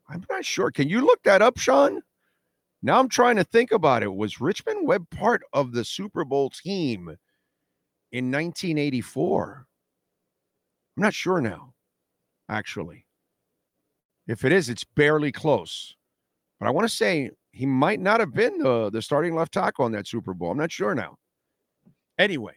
[0.10, 0.72] I'm not sure.
[0.72, 2.02] Can you look that up, Sean?
[2.84, 4.14] Now I'm trying to think about it.
[4.14, 7.18] Was Richmond Webb part of the Super Bowl team
[8.12, 9.68] in 1984?
[10.98, 11.74] I'm not sure now,
[12.50, 13.06] actually.
[14.28, 15.96] If it is, it's barely close.
[16.60, 19.86] But I want to say he might not have been the, the starting left tackle
[19.86, 20.52] on that Super Bowl.
[20.52, 21.18] I'm not sure now.
[22.20, 22.54] Anyway,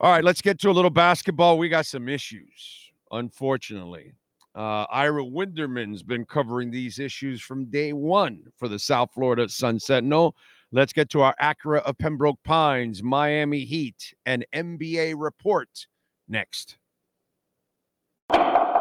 [0.00, 1.58] all right, let's get to a little basketball.
[1.58, 4.14] We got some issues, unfortunately.
[4.54, 9.78] Uh, Ira Winderman's been covering these issues from day one for the South Florida Sun
[9.78, 10.34] Sentinel.
[10.72, 15.86] Let's get to our Acura of Pembroke Pines, Miami Heat, and NBA report
[16.28, 16.78] next.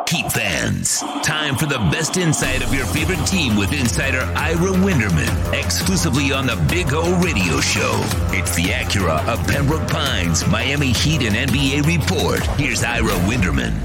[0.09, 5.53] Heat fans, time for the best insight of your favorite team with insider Ira Winderman,
[5.53, 8.01] exclusively on the Big O Radio Show.
[8.35, 12.39] It's the Acura of Pembroke Pines, Miami Heat and NBA report.
[12.59, 13.79] Here's Ira Winderman.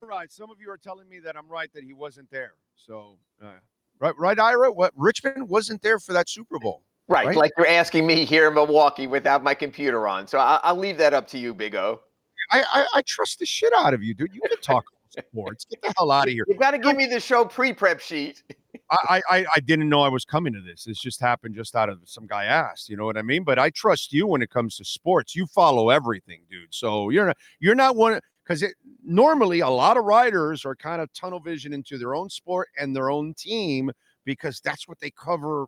[0.00, 2.54] Right, some of you are telling me that I'm right that he wasn't there.
[2.74, 3.48] So, uh,
[4.00, 6.82] right, right, Ira, what Richmond wasn't there for that Super Bowl.
[7.06, 7.36] Right, right?
[7.36, 10.26] like you're asking me here in Milwaukee without my computer on.
[10.26, 12.00] So I- will leave that up to you, Big O.
[12.50, 14.34] I, I, I trust the shit out of you, dude.
[14.34, 15.64] You can talk sports.
[15.64, 16.44] Get the hell out of here.
[16.48, 18.42] You got to give me the show pre-prep sheet.
[18.90, 20.84] I, I I didn't know I was coming to this.
[20.84, 22.88] This just happened just out of some guy asked.
[22.88, 23.44] You know what I mean?
[23.44, 25.36] But I trust you when it comes to sports.
[25.36, 26.72] You follow everything, dude.
[26.72, 31.02] So you're not you're not one because it normally a lot of writers are kind
[31.02, 33.90] of tunnel vision into their own sport and their own team
[34.24, 35.66] because that's what they cover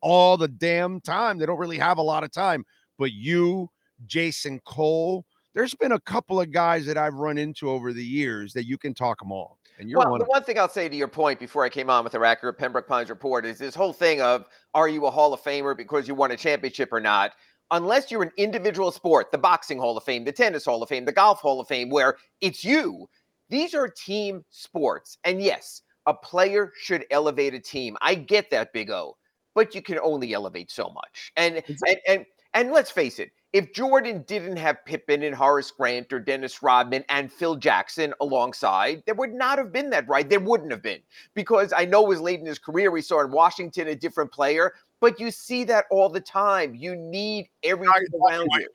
[0.00, 1.38] all the damn time.
[1.38, 2.64] They don't really have a lot of time.
[2.98, 3.70] But you,
[4.06, 5.24] Jason Cole,
[5.58, 8.78] there's been a couple of guys that I've run into over the years that you
[8.78, 9.58] can talk them all.
[9.80, 10.20] And you're well, one.
[10.20, 12.56] The one thing I'll say to your point before I came on with the Acura
[12.56, 14.44] Pembroke Pines report is this whole thing of
[14.74, 17.32] are you a Hall of Famer because you won a championship or not?
[17.72, 21.04] Unless you're an individual sport, the boxing Hall of Fame, the tennis Hall of Fame,
[21.04, 23.08] the golf Hall of Fame, where it's you.
[23.48, 25.18] These are team sports.
[25.24, 27.96] And yes, a player should elevate a team.
[28.00, 29.16] I get that, Big O,
[29.56, 31.32] but you can only elevate so much.
[31.36, 31.96] And exactly.
[32.06, 36.20] and and and let's face it, if Jordan didn't have Pippen and Horace Grant or
[36.20, 40.28] Dennis Rodman and Phil Jackson alongside, there would not have been that, right?
[40.28, 41.00] There wouldn't have been.
[41.34, 42.90] Because I know it was late in his career.
[42.90, 46.74] We saw in Washington a different player, but you see that all the time.
[46.74, 48.68] You need everything around you.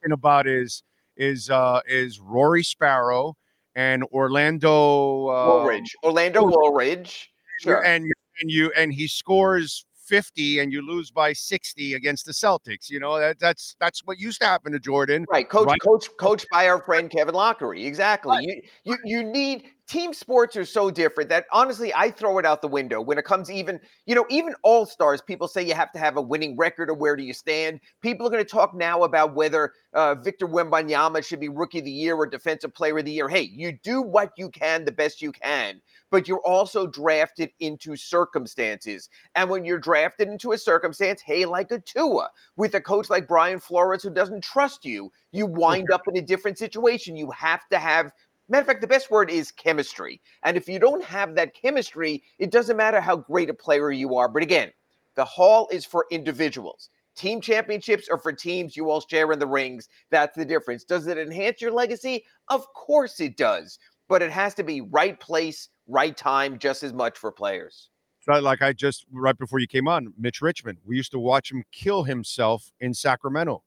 [0.00, 0.82] Talking about is
[1.16, 3.36] is uh is Rory Sparrow
[3.76, 5.94] and Orlando uh, Woolridge.
[6.02, 7.30] Orlando Woolridge.
[7.60, 7.84] Sure.
[7.84, 8.10] And
[8.40, 12.90] and you and he scores 50 and you lose by 60 against the Celtics.
[12.90, 15.26] You know, that, that's that's what used to happen to Jordan.
[15.30, 15.48] Right.
[15.48, 15.80] Coach, right?
[15.80, 17.86] coach, coach by our friend Kevin Loughery.
[17.86, 18.36] Exactly.
[18.36, 18.46] Right.
[18.46, 22.62] You, you you need team sports are so different that honestly, I throw it out
[22.62, 25.20] the window when it comes even, you know, even all stars.
[25.20, 27.80] People say you have to have a winning record or where do you stand.
[28.00, 31.84] People are going to talk now about whether uh, Victor Wembanyama should be Rookie of
[31.84, 33.28] the Year or Defensive Player of the Year.
[33.28, 37.94] Hey, you do what you can the best you can, but you're also drafted into
[37.94, 39.10] circumstances.
[39.34, 43.28] And when you're drafted into a circumstance, hey, like a Tua, with a coach like
[43.28, 47.16] Brian Flores who doesn't trust you, you wind up in a different situation.
[47.16, 48.12] You have to have
[48.48, 50.20] Matter of fact, the best word is chemistry.
[50.42, 54.16] And if you don't have that chemistry, it doesn't matter how great a player you
[54.16, 54.28] are.
[54.28, 54.70] But again,
[55.14, 56.90] the hall is for individuals.
[57.16, 59.88] Team championships are for teams you all share in the rings.
[60.10, 60.84] That's the difference.
[60.84, 62.24] Does it enhance your legacy?
[62.48, 63.78] Of course it does.
[64.08, 67.88] But it has to be right place, right time, just as much for players.
[68.26, 70.78] Like I just right before you came on, Mitch Richmond.
[70.84, 73.62] We used to watch him kill himself in Sacramento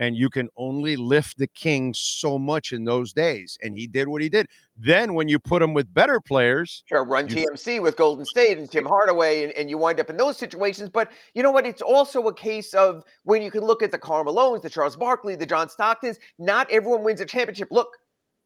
[0.00, 3.58] and you can only lift the king so much in those days.
[3.62, 4.46] And he did what he did.
[4.76, 8.56] Then when you put him with better players, sure, run you- TMC with Golden State
[8.56, 10.88] and Tim Hardaway, and, and you wind up in those situations.
[10.88, 11.66] But you know what?
[11.66, 15.36] It's also a case of when you can look at the Carmelones, the Charles Barkley,
[15.36, 16.16] the John Stocktons.
[16.38, 17.68] Not everyone wins a championship.
[17.70, 17.88] Look,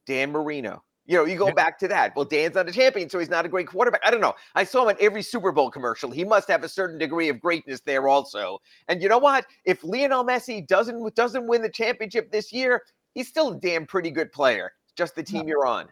[0.07, 0.83] Dan Marino.
[1.07, 2.17] You know, you go back to that.
[2.17, 4.01] Well, Dan's not a champion, so he's not a great quarterback.
[4.05, 4.35] I don't know.
[4.55, 6.11] I saw him in every Super Bowl commercial.
[6.11, 8.59] He must have a certain degree of greatness there also.
[8.89, 9.45] And you know what?
[9.67, 14.11] If Lionel Messi doesn't doesn't win the championship this year, he's still a damn pretty
[14.11, 14.73] good player.
[14.87, 15.89] It's just the team you're on.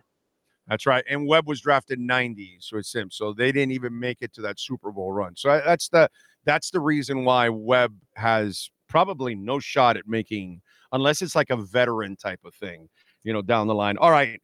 [0.69, 1.05] That's right.
[1.11, 3.11] And Webb was drafted 90, so it's him.
[3.11, 5.37] So they didn't even make it to that Super Bowl run.
[5.37, 6.09] So uh, that's the
[6.45, 10.61] that's the reason why Webb has probably no shot at making
[10.93, 12.89] unless it's like a veteran type of thing,
[13.25, 13.97] you know, down the line.
[13.97, 14.41] All right.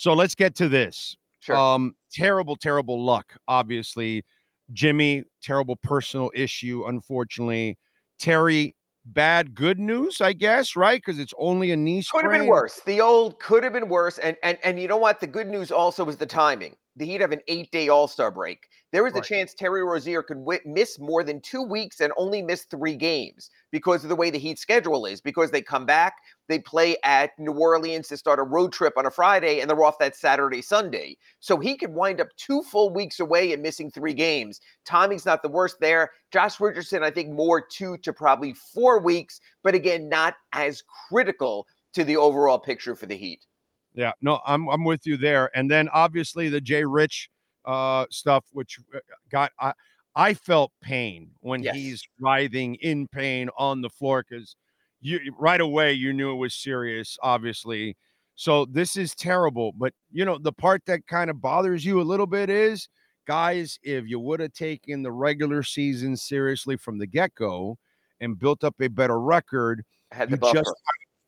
[0.00, 1.14] So let's get to this.
[1.40, 1.54] Sure.
[1.54, 3.36] Um, terrible, terrible luck.
[3.48, 4.24] Obviously,
[4.72, 6.84] Jimmy, terrible personal issue.
[6.86, 7.76] Unfortunately,
[8.18, 11.02] Terry, bad good news, I guess, right?
[11.04, 12.22] Because it's only a knee sprain.
[12.22, 12.80] Could have been worse.
[12.86, 14.16] The old could have been worse.
[14.16, 15.20] And and and you know what?
[15.20, 16.76] The good news also is the timing.
[16.96, 18.66] The Heat have an eight-day All-Star break.
[18.92, 19.24] There is a Right.
[19.24, 23.48] chance Terry Rozier could wi- miss more than two weeks and only miss three games
[23.70, 25.20] because of the way the Heat schedule is.
[25.20, 26.14] Because they come back,
[26.50, 29.84] they play at New Orleans to start a road trip on a Friday, and they're
[29.84, 31.16] off that Saturday, Sunday.
[31.38, 34.60] So he could wind up two full weeks away and missing three games.
[34.84, 36.10] Timing's not the worst there.
[36.32, 41.66] Josh Richardson, I think more two to probably four weeks, but again, not as critical
[41.94, 43.46] to the overall picture for the Heat.
[43.94, 45.50] Yeah, no, I'm I'm with you there.
[45.56, 47.30] And then obviously the Jay Rich
[47.64, 48.98] uh stuff, which uh,
[49.30, 49.72] got I
[50.16, 51.76] I felt pain when Yes.
[51.76, 54.56] he's writhing in pain on the floor because
[55.00, 57.96] you right away you knew it was serious, obviously.
[58.34, 59.72] So this is terrible.
[59.76, 62.88] But you know, the part that kind of bothers you a little bit is
[63.26, 67.78] guys, if you would have taken the regular season seriously from the get-go
[68.20, 70.58] and built up a better record, Had the buffer.
[70.58, 70.74] just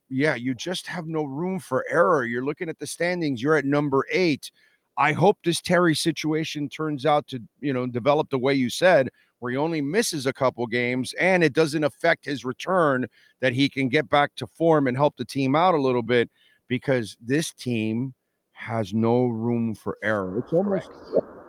[0.09, 2.25] yeah, you just have no room for error.
[2.25, 4.51] You're looking at the standings, you're at number eight.
[4.99, 9.09] I hope this Terry situation turns out to, you know, develop the way you said,
[9.43, 13.09] where he only misses a couple games and it doesn't affect his return,
[13.41, 16.31] that he can get back to form and help the team out a little bit
[16.69, 18.15] because this team
[18.53, 20.39] has no room for error.
[20.39, 20.91] It's almost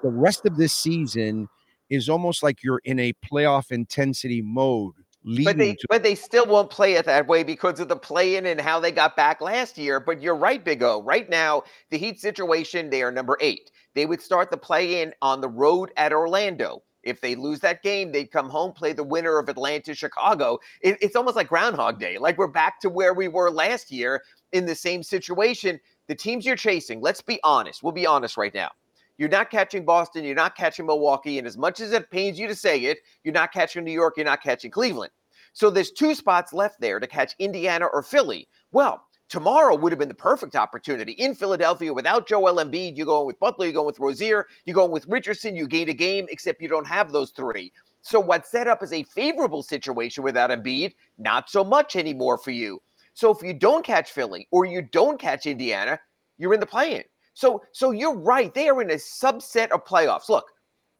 [0.02, 1.48] the rest of this season
[1.92, 4.94] is almost like you're in a playoff intensity mode.
[5.24, 8.48] But they to but they still won't play it that way because of the play-in
[8.48, 10.00] and how they got back last year.
[10.00, 11.04] But you're right, Big O.
[11.04, 13.70] Right now, the Heat situation, they are number eight.
[13.94, 16.82] They would start the play-in on the road at Orlando.
[17.04, 20.60] If they lose that game, they'd come home, play the winner of Atlanta, Chicago.
[20.82, 22.18] It- it's almost like Groundhog Day.
[22.18, 25.80] Like we're back to where we were last year in the same situation.
[26.08, 27.84] The teams you're chasing, let's be honest.
[27.84, 28.72] We'll be honest right now.
[29.18, 30.24] You're not catching Boston.
[30.24, 31.38] You're not catching Milwaukee.
[31.38, 34.16] And as much as it pains you to say it, you're not catching New York.
[34.18, 35.12] You're not catching Cleveland.
[35.54, 38.48] So there's two spots left there to catch Indiana or Philly.
[38.72, 42.96] Well, tomorrow would have been the perfect opportunity in Philadelphia without Joel Embiid.
[42.96, 45.56] You're going with Butler, you're going with Rozier, you're going with Richardson.
[45.56, 47.74] You gain a game, except you don't have those three.
[48.04, 52.52] So what's set up as a favorable situation without Embiid, not so much anymore for
[52.52, 52.80] you.
[53.16, 56.00] So if you don't catch Philly or you don't catch Indiana,
[56.38, 57.02] you're in the play-in.
[57.34, 58.54] So so you're right.
[58.54, 60.30] They are in a subset of playoffs.
[60.30, 60.46] Look,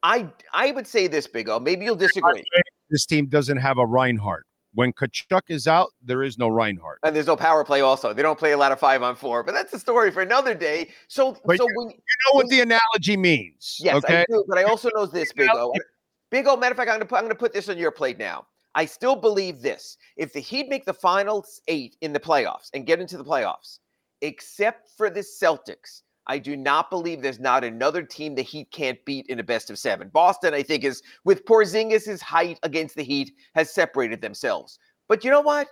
[0.02, 1.60] I I would say this, Big O.
[1.60, 2.44] Maybe you'll disagree.
[2.90, 4.48] this team doesn't have a Reinhart.
[4.76, 7.00] When Tkachuk is out, there is no Reinhart.
[7.04, 8.14] And there's no power play also.
[8.14, 10.56] They don't play a lot of five on four, but that's a story for another
[10.56, 10.90] day.
[11.08, 13.78] So But so when You know what the analogy means.
[13.80, 14.22] yes, okay.
[14.22, 15.74] I do, but I also know this, Big O.
[16.32, 18.18] Big O, matter of fact, I'm gonna put I'm gonna put this on your plate
[18.18, 18.48] now.
[18.76, 19.98] I still believe this.
[20.18, 23.78] If the Heat make the finals eight in the playoffs and get into the playoffs,
[24.22, 29.04] except for the Celtics, I do not believe there's not another team the Heat can't
[29.06, 30.10] beat in a best of seven.
[30.10, 34.80] Boston, I think, is with Porzingis' height against the Heat, has separated themselves.
[35.08, 35.68] But you know what?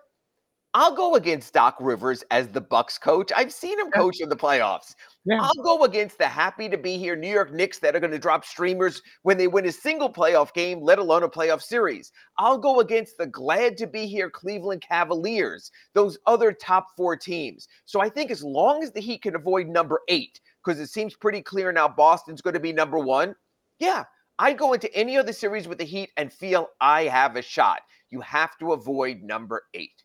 [0.74, 3.30] I'll go against Doc Rivers as the Bucks coach.
[3.36, 4.96] I've seen him coach in the playoffs.
[5.26, 5.40] Yeah.
[5.42, 8.18] I'll go against the happy to be here New York Knicks that are going to
[8.18, 12.14] drop streamers when they win a single playoff game, let alone a playoff series.
[12.38, 17.68] I'll go against the glad to be here Cleveland Cavaliers, those other top four teams.
[17.84, 21.18] So I think as long as the Heat can avoid number eight, because it seems
[21.18, 23.36] pretty clear now Boston's going to be number one,
[23.80, 24.06] yeah,
[24.40, 27.82] I'd go into any other series with the Heat and feel I have a shot.
[28.10, 30.02] You have to avoid number eight.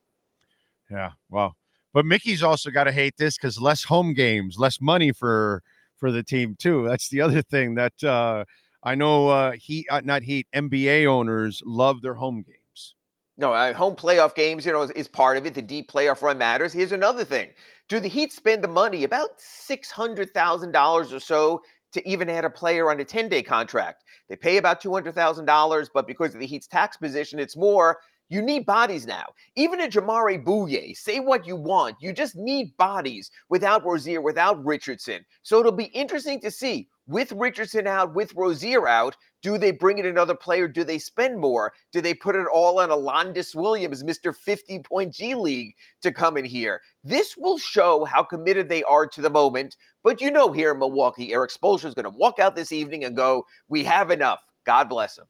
[0.91, 1.12] Yeah.
[1.30, 1.57] Well,
[1.93, 5.62] but Mickey's also got to hate this because less home games, less money for
[5.97, 6.87] for the team too.
[6.87, 8.45] That's the other thing that uh,
[8.82, 9.28] I know.
[9.28, 12.95] Uh, Heat, uh, not Heat, NBA owners love their home games.
[13.39, 15.55] No, uh, home playoff games, you know, is, is part of it.
[15.55, 16.72] The deep playoff run matters.
[16.72, 17.51] Here's another thing:
[17.89, 21.62] Do the Heat spend the money, about six hundred thousand dollars or so,
[21.93, 24.05] to even add a player on a ten-day contract?
[24.28, 27.57] They pay about two hundred thousand dollars, but because of the Heat's tax position, it's
[27.57, 27.99] more.
[28.29, 29.27] You need bodies now.
[29.55, 31.97] Even a Jamaree Bouyea, say what you want.
[32.01, 35.24] You just need bodies without Rozier, without Richardson.
[35.43, 39.99] So it'll be interesting to see with Richardson out, with Rozier out, do they bring
[39.99, 40.66] in another player?
[40.66, 41.72] Do they spend more?
[41.93, 44.35] Do they put it all on Alondes Williams, Mr.
[44.35, 46.81] 50 point G League, to come in here?
[47.05, 49.77] This will show how committed they are to the moment.
[50.03, 53.05] But you know, here in Milwaukee, Erik Spoelstra is going to walk out this evening
[53.05, 54.41] and go, We have enough.
[54.64, 55.27] God bless him.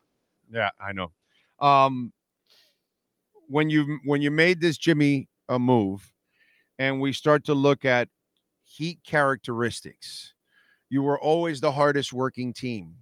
[0.50, 1.10] Yeah, I know.
[1.60, 2.12] Um,
[3.48, 6.12] when you when you made this Jimmy a move,
[6.78, 8.08] and we start to look at
[8.64, 10.34] heat characteristics,
[10.90, 12.94] you were always the hardest working team.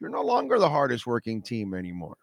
[0.00, 2.16] You're no longer the hardest working team anymore.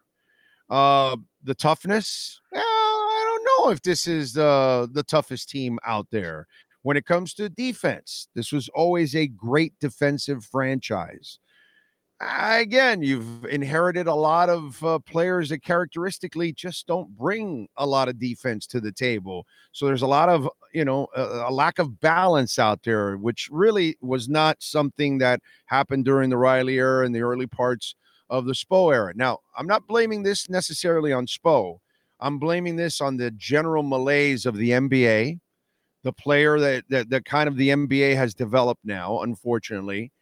[0.70, 6.06] Uh, the toughness, eh, I don't know if this is the the toughest team out
[6.10, 6.46] there.
[6.82, 11.40] When it comes to defense, this was always a great defensive franchise
[12.20, 18.08] again, you've inherited a lot of uh, players that characteristically just don't bring a lot
[18.08, 19.46] of defense to the table.
[19.72, 23.48] So there's a lot of, you know, a, a, lack of balance out there, which
[23.50, 27.94] really was not something that happened during the Riley era and the early parts
[28.30, 29.12] of the Spo era.
[29.14, 31.78] Now, I'm not blaming this necessarily on Spo.
[32.18, 35.38] I'm blaming this on the general malaise of the NBA,
[36.02, 40.12] the player that, that, that kind of the NBA has developed now, unfortunately.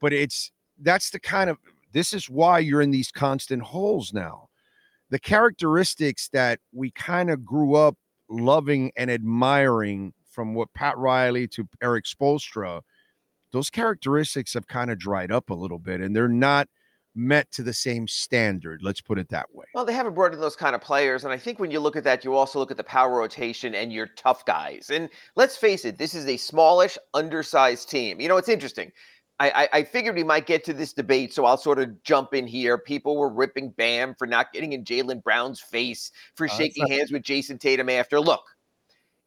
[0.00, 0.52] But it's
[0.82, 1.58] that's the kind of
[1.92, 4.48] this is why you're in these constant holes now.
[5.10, 7.96] The characteristics that we kind of grew up
[8.30, 12.80] loving and admiring from what Pat Riley to Erik Spoelstra,
[13.52, 16.68] those characteristics have kind of dried up a little bit and they're not
[17.14, 18.80] met to the same standard.
[18.82, 19.66] Let's put it that way.
[19.74, 21.24] Well, they haven't brought in those kind of players.
[21.24, 23.74] And I think when you look at that, you also look at the power rotation
[23.74, 24.90] and your tough guys.
[24.90, 28.18] And let's face it, this is a smallish, undersized team.
[28.18, 28.90] You know, it's interesting.
[29.40, 32.46] I, I, figured we might get to this debate, so I'll sort of jump in
[32.46, 32.78] here.
[32.78, 37.10] People were ripping Bam for not getting in Jaylen Brown's face, for oh, shaking hands
[37.10, 38.20] with Jayson Tatum after.
[38.20, 38.44] Look,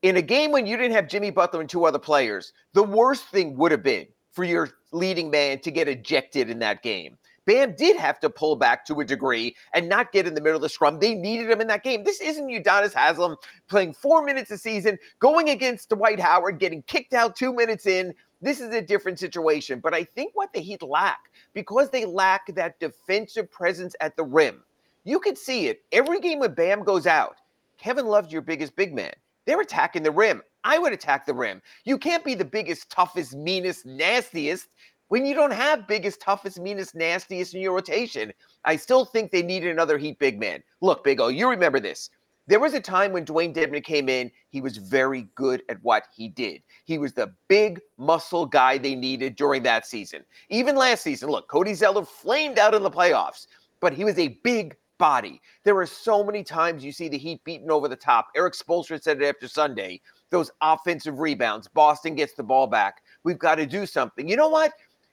[0.03, 3.25] in a game when you didn't have Jimmy Butler and two other players, the worst
[3.25, 7.17] thing would have been for your leading man to get ejected in that game.
[7.45, 10.55] Bam did have to pull back to a degree and not get in the middle
[10.55, 10.99] of the scrum.
[10.99, 12.03] They needed him in that game.
[12.03, 13.35] This isn't Udonis Haslem
[13.69, 18.13] playing four minutes a season, going against Dwight Howard, getting kicked out two minutes in,
[18.45, 19.79] this is a different situation.
[19.79, 24.23] But I think what the Heat lack, because they lack that defensive presence at the
[24.23, 24.61] rim,
[25.03, 27.37] you could see it every game when Bam goes out.
[27.79, 29.13] Kevin Love's your biggest big man.
[29.45, 30.43] They're attacking the rim.
[30.63, 31.61] I would attack the rim.
[31.85, 34.67] You can't be the biggest, toughest, meanest, nastiest
[35.07, 38.31] when you don't have biggest, toughest, meanest, nastiest in your rotation.
[38.63, 40.61] I still think they need another Heat big man.
[40.81, 42.09] Look, Big O, you remember this.
[42.47, 46.03] There was a time when Dewayne Dedmon came in, he was very good at what
[46.15, 46.61] he did.
[46.83, 50.23] He was the big muscle guy they needed during that season.
[50.49, 53.47] Even last season, look, Cody Zeller flamed out in the playoffs,
[53.79, 55.41] but he was a big body.
[55.63, 58.27] There are so many times you see the Heat beaten over the top.
[58.35, 59.99] Erik Spoelstra said it after Sunday.
[60.29, 61.67] Those offensive rebounds.
[61.67, 63.01] Boston gets the ball back.
[63.23, 64.27] We've got to do something.
[64.27, 64.71] You know what?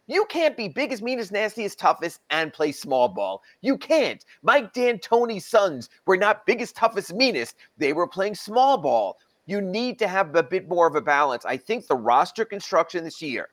[0.09, 3.43] You can't be biggest, meanest, nastiest, toughest and play small ball.
[3.61, 4.25] You can't.
[4.43, 7.57] Mike D'Antoni's Suns were not biggest, toughest, meanest.
[7.79, 9.19] They were playing small ball.
[9.47, 11.45] You need to have a bit more of a balance.
[11.45, 13.49] I think the roster construction this year,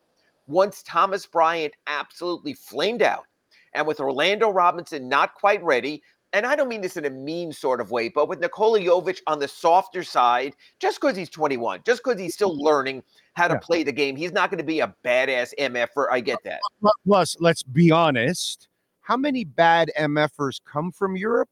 [0.47, 3.26] once Thomas Bryant absolutely flamed out,
[3.74, 6.02] and with Orlando Robinson not quite ready,
[6.34, 9.20] and I don't mean this in a mean sort of way, but with Nikola Jovic
[9.28, 12.66] on the softer side, just because he's 21, just because he's still mm-hmm.
[12.66, 13.04] learning
[13.40, 13.60] how to yeah.
[13.60, 16.08] play the game, he's not going to be a badass MFer.
[16.12, 16.60] I get that.
[17.06, 18.68] Plus, let's be honest.
[19.02, 21.50] How many bad MFers come from Europe?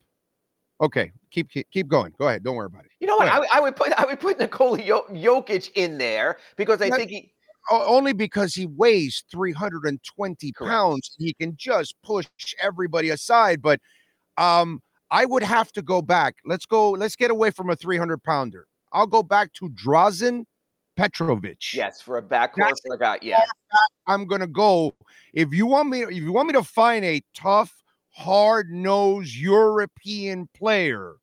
[0.79, 2.13] Okay, keep keep, keep going.
[2.19, 2.43] Go ahead.
[2.43, 2.91] Don't worry about it.
[2.99, 3.27] You know what?
[3.27, 7.33] I, I, would put I would put Nikola Jokic in there because I think he
[7.71, 10.69] only because he weighs 320 Correct.
[10.69, 11.15] pounds.
[11.17, 12.27] He can just push
[12.61, 13.61] everybody aside.
[13.61, 13.79] But
[14.37, 16.35] um, I would have to go back.
[16.45, 16.91] Let's go.
[16.91, 18.67] Let's get away from a 300 pounder.
[18.93, 20.45] I'll go back to Drazen
[20.97, 21.73] Petrovic.
[21.73, 23.23] Yes, for a backcourt forgot.
[23.23, 23.43] Yeah,
[24.07, 24.95] I'm gonna go.
[25.33, 27.71] If you want me, if you want me to find a tough,
[28.09, 31.13] hard-nosed European player,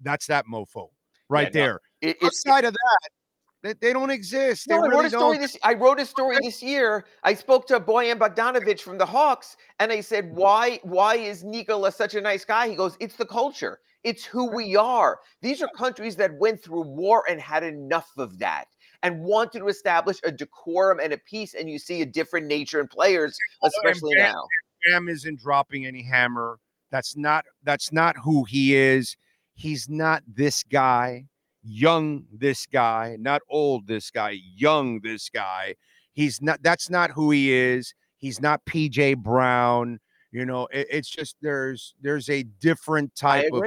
[0.00, 0.88] that's that mofo
[1.28, 1.80] right yeah, there.
[2.02, 3.10] No, it, Outside of that,
[3.64, 4.68] they, they don't exist.
[4.68, 5.56] No, I really wrote a story this.
[5.62, 7.06] I wrote a story this year.
[7.24, 10.36] I spoke to Boyan Bogdanovic from the Hawks, and I said, mm-hmm.
[10.36, 10.80] "Why?
[10.82, 13.80] Why is Nikola such a nice guy?" He goes, "It's the culture.
[14.04, 15.18] It's who we are.
[15.40, 18.66] These are countries that went through war and had enough of that."
[19.04, 22.80] And wanted to establish a decorum and a peace, and you see a different nature
[22.80, 24.46] in players, especially Bam, now.
[24.90, 26.58] Bam isn't dropping any hammer.
[26.90, 29.16] That's not that's not who he is.
[29.52, 31.26] He's not this guy
[31.64, 35.74] young this guy, not old this guy, young this guy.
[36.12, 37.94] He's not, that's not who he is.
[38.18, 39.98] He's not PJ Brown.
[40.30, 43.62] You know, it, it's just there's there's a different type of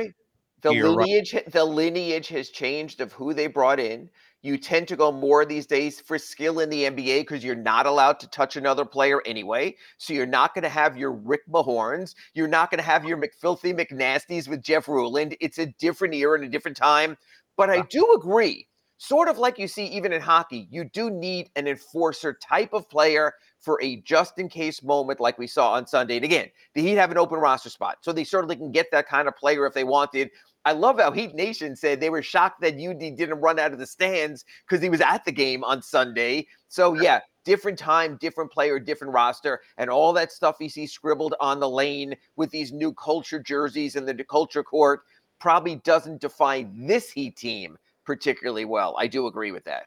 [0.62, 1.52] the lineage right.
[1.52, 4.10] the lineage has changed of who they brought in.
[4.44, 7.86] You tend to go more these days for skill in the NBA because you're not
[7.86, 9.76] allowed to touch another player anyway.
[9.98, 12.14] So you're not going to have your Rick Mahorns.
[12.34, 15.36] You're not going to have your McFilthy McNasties with Jeff Ruland.
[15.42, 17.18] It's a different era and a different time.
[17.58, 18.68] But I do agree,
[18.98, 22.88] sort of like you see even in hockey, you do need an enforcer type of
[22.88, 26.18] player for a just in case moment like we saw on Sunday.
[26.18, 27.98] And again, the Heat have an open roster spot.
[28.02, 30.30] So they certainly can get that kind of player if they wanted.
[30.68, 33.80] I love how Heat Nation said they were shocked that UD didn't run out of
[33.80, 36.46] the stands because he was at the game on Sunday.
[36.68, 41.36] So yeah, different time, different player, different roster, and all that stuff you see scribbled
[41.40, 45.04] on the lane with these new culture jerseys and the culture court
[45.40, 48.94] probably doesn't define this Heat team particularly well.
[49.00, 49.86] I do agree with that.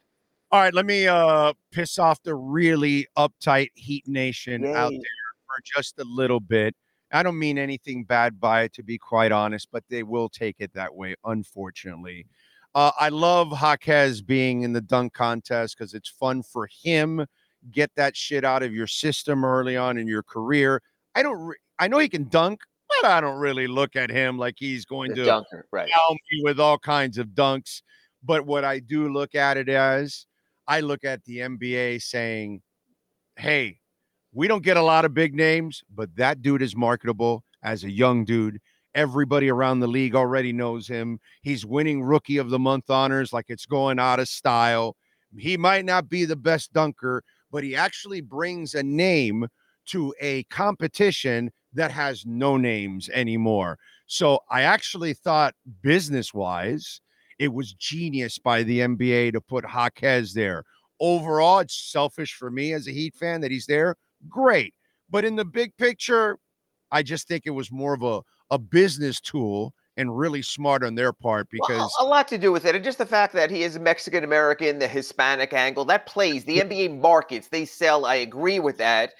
[0.50, 4.72] All right, let me uh piss off the really uptight Heat Nation Yay.
[4.72, 6.74] out there for just a little bit.
[7.12, 10.56] I don't mean anything bad by it, to be quite honest, but they will take
[10.58, 12.26] it that way, unfortunately.
[12.74, 17.26] Uh, I love Jaquez being in the dunk contest because it's fun for him.
[17.72, 20.80] Get that shit out of your system early on in your career.
[21.14, 21.38] I don't.
[21.38, 24.84] Re- I know he can dunk, but I don't really look at him like he's
[24.84, 25.88] going the to dunker, right.
[25.88, 27.82] me with all kinds of dunks.
[28.22, 30.26] But what I do look at it as,
[30.68, 32.62] I look at the NBA saying,
[33.36, 33.79] "Hey,
[34.32, 37.90] we don't get a lot of big names, but that dude is marketable as a
[37.90, 38.60] young dude.
[38.94, 41.18] Everybody around the league already knows him.
[41.42, 44.96] He's winning rookie of the month honors like it's going out of style.
[45.36, 49.46] He might not be the best dunker, but he actually brings a name
[49.86, 53.78] to a competition that has no names anymore.
[54.06, 57.00] So I actually thought business wise,
[57.38, 60.64] it was genius by the NBA to put Jaquez there.
[61.00, 63.96] Overall, it's selfish for me as a Heat fan that he's there
[64.28, 64.74] great.
[65.10, 66.38] But in the big picture,
[66.90, 70.94] I just think it was more of a, a business tool and really smart on
[70.94, 72.74] their part because well, a lot to do with it.
[72.74, 76.44] And just the fact that he is a Mexican American, the Hispanic angle, that plays.
[76.44, 78.06] The NBA markets, they sell.
[78.06, 79.12] I agree with that.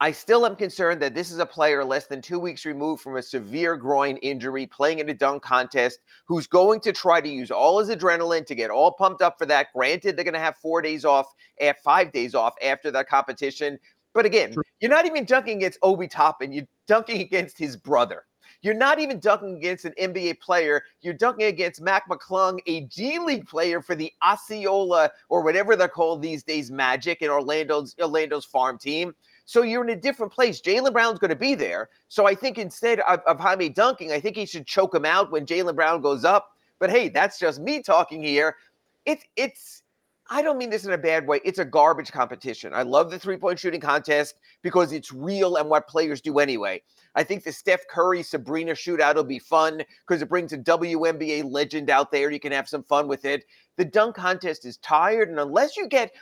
[0.00, 3.16] I still am concerned that this is a player less than two weeks removed from
[3.16, 7.50] a severe groin injury, playing in a dunk contest, who's going to try to use
[7.50, 9.68] all his adrenaline to get all pumped up for that.
[9.72, 11.26] Granted, they're going to have four days off,
[11.60, 13.78] at five days off after that competition,
[14.14, 14.62] but again, True.
[14.80, 16.52] you're not even dunking against Obi Toppin.
[16.52, 18.24] You're dunking against his brother.
[18.62, 20.84] You're not even dunking against an NBA player.
[21.02, 25.86] You're dunking against Mac McClung, a G League player for the Osceola or whatever they're
[25.86, 29.14] called these days, Magic and Orlando's Orlando's farm team.
[29.44, 30.62] So you're in a different place.
[30.62, 31.90] Jaylen Brown's going to be there.
[32.08, 35.30] So I think instead of, of Jaime dunking, I think he should choke him out
[35.30, 36.56] when Jaylen Brown goes up.
[36.78, 38.56] But hey, that's just me talking here.
[39.04, 39.82] It's it's
[40.30, 41.40] I don't mean this in a bad way.
[41.44, 42.72] It's a garbage competition.
[42.72, 46.82] I love the three point shooting contest because it's real and what players do anyway.
[47.14, 51.50] I think the Steph Curry Sabrina shootout will be fun because it brings a WNBA
[51.50, 52.30] legend out there.
[52.30, 53.44] You can have some fun with it.
[53.76, 56.12] The dunk contest is tired, and unless you get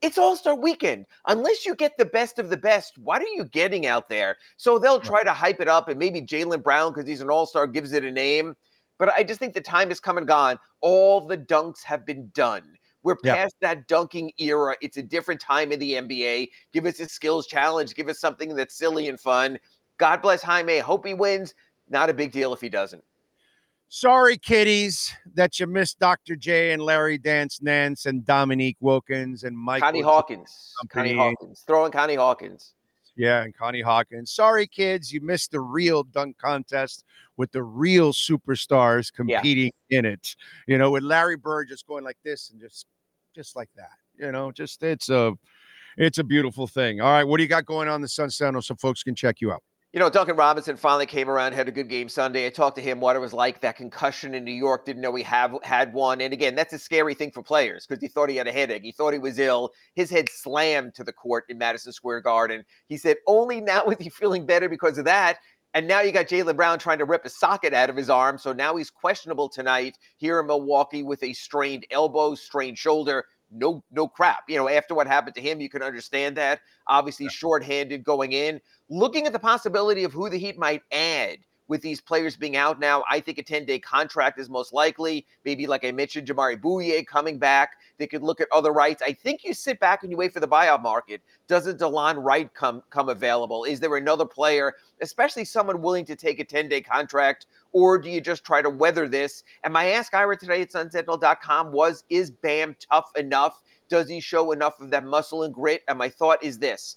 [0.00, 1.04] it's All Star weekend.
[1.26, 4.36] Unless you get the best of the best, what are you getting out there?
[4.56, 7.44] So they'll try to hype it up, and maybe Jaylen Brown, because he's an All
[7.44, 8.56] Star, gives it a name.
[8.98, 10.58] But I just think the time has come and gone.
[10.80, 12.62] All the dunks have been done.
[13.02, 13.78] We're past yep.
[13.78, 14.76] that dunking era.
[14.80, 16.50] It's a different time in the NBA.
[16.72, 17.94] Give us a skills challenge.
[17.94, 19.58] Give us something that's silly and fun.
[19.98, 20.78] God bless Jaime.
[20.78, 21.54] Hope he wins.
[21.88, 23.02] Not a big deal if he doesn't.
[23.88, 26.36] Sorry, kiddies, that you missed Dr.
[26.36, 29.82] J and Larry Dance Nance and Dominique Wilkins and Mike.
[29.82, 30.72] Connie Hawkins.
[30.90, 31.64] Connie Hawkins.
[31.66, 32.74] Throwing Connie Hawkins.
[33.20, 34.32] Yeah, and Connie Hawkins.
[34.32, 37.04] Sorry, kids, you missed the real dunk contest
[37.36, 39.98] with the real superstars competing yeah.
[39.98, 40.34] in it.
[40.66, 42.86] You know, with Larry Bird just going like this and just
[43.34, 43.90] just like that.
[44.18, 45.34] You know, just it's a
[45.98, 47.02] it's a beautiful thing.
[47.02, 49.42] All right, what do you got going on the Sun Sentinel so folks can check
[49.42, 49.62] you out?
[49.92, 52.46] You know, Duncan Robinson finally came around, had a good game Sunday.
[52.46, 54.84] I talked to him what it was like that concussion in New York.
[54.84, 56.20] Didn't know he have had one.
[56.20, 58.84] And again, that's a scary thing for players because he thought he had a headache.
[58.84, 59.72] He thought he was ill.
[59.96, 62.64] His head slammed to the court in Madison Square Garden.
[62.86, 65.38] He said, only now is he feeling better because of that.
[65.74, 68.38] And now you got Jaylen Brown trying to rip a socket out of his arm.
[68.38, 73.82] So now he's questionable tonight here in Milwaukee with a strained elbow, strained shoulder no
[73.90, 74.44] no crap.
[74.48, 76.60] You know, after what happened to him, you can understand that.
[76.86, 77.32] Obviously, yeah.
[77.32, 78.60] shorthanded going in.
[78.92, 81.38] Looking at the possibility of who the Heat might add
[81.68, 85.24] with these players being out now, I think a 10 day contract is most likely.
[85.44, 87.74] Maybe, like I mentioned, Jamaree Bouyea coming back.
[87.98, 89.00] They could look at other rights.
[89.00, 91.22] I think you sit back and you wait for the buyout market.
[91.46, 93.62] Does a Delon Wright come come available?
[93.62, 97.46] Is there another player, especially someone willing to take a 10 day contract?
[97.70, 99.44] Or do you just try to weather this?
[99.62, 103.62] And my ask Ira today at sunsentinel.com was Is Bam tough enough?
[103.88, 105.82] Does he show enough of that muscle and grit?
[105.86, 106.96] And my thought is this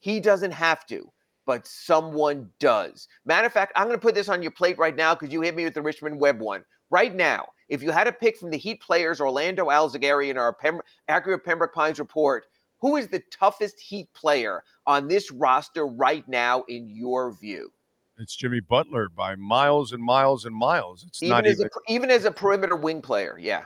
[0.00, 1.10] he doesn't have to
[1.46, 3.08] but someone does.
[3.24, 5.40] Matter of fact, I'm going to put this on your plate right now because you
[5.40, 6.64] hit me with the Richmond Webb one.
[6.90, 10.80] right now, if you had to pick from the Heat players, Orlando Alzagarian or Pem-
[11.08, 12.46] accurate Pembroke Pines report,
[12.78, 17.72] who is the toughest Heat player on this roster right now, in your view?
[18.18, 21.04] It's Jimmy Butler by miles and miles and miles.
[21.08, 21.66] It's even not as even.
[21.66, 23.38] a, even as a perimeter wing player.
[23.40, 23.64] Yeah,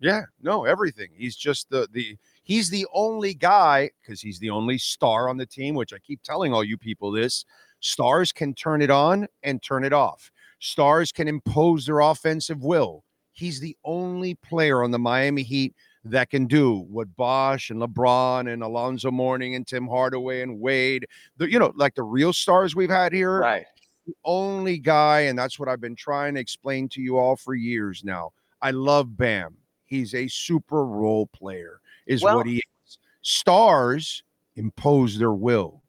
[0.00, 1.08] Yeah, no, everything.
[1.16, 2.18] He's just the the
[2.48, 6.22] he's the only guy because he's the only star on the team, which I keep
[6.22, 7.44] telling all you people this.
[7.80, 10.32] Stars can turn it on and turn it off.
[10.58, 13.04] Stars can impose their offensive will.
[13.32, 18.52] He's the only player on the Miami Heat that can do what Bosh and LeBron
[18.52, 22.74] and Alonzo Mourning and Tim Hardaway and Wade, the you know, like the real stars
[22.74, 23.66] we've had here right.
[24.06, 27.54] the only guy, and that's what I've been trying to explain to you all for
[27.54, 28.30] years now.
[28.62, 29.56] I love Bam.
[29.84, 32.98] He's a super role player, is Well- what he is.
[33.22, 34.22] Stars
[34.56, 35.82] impose their will.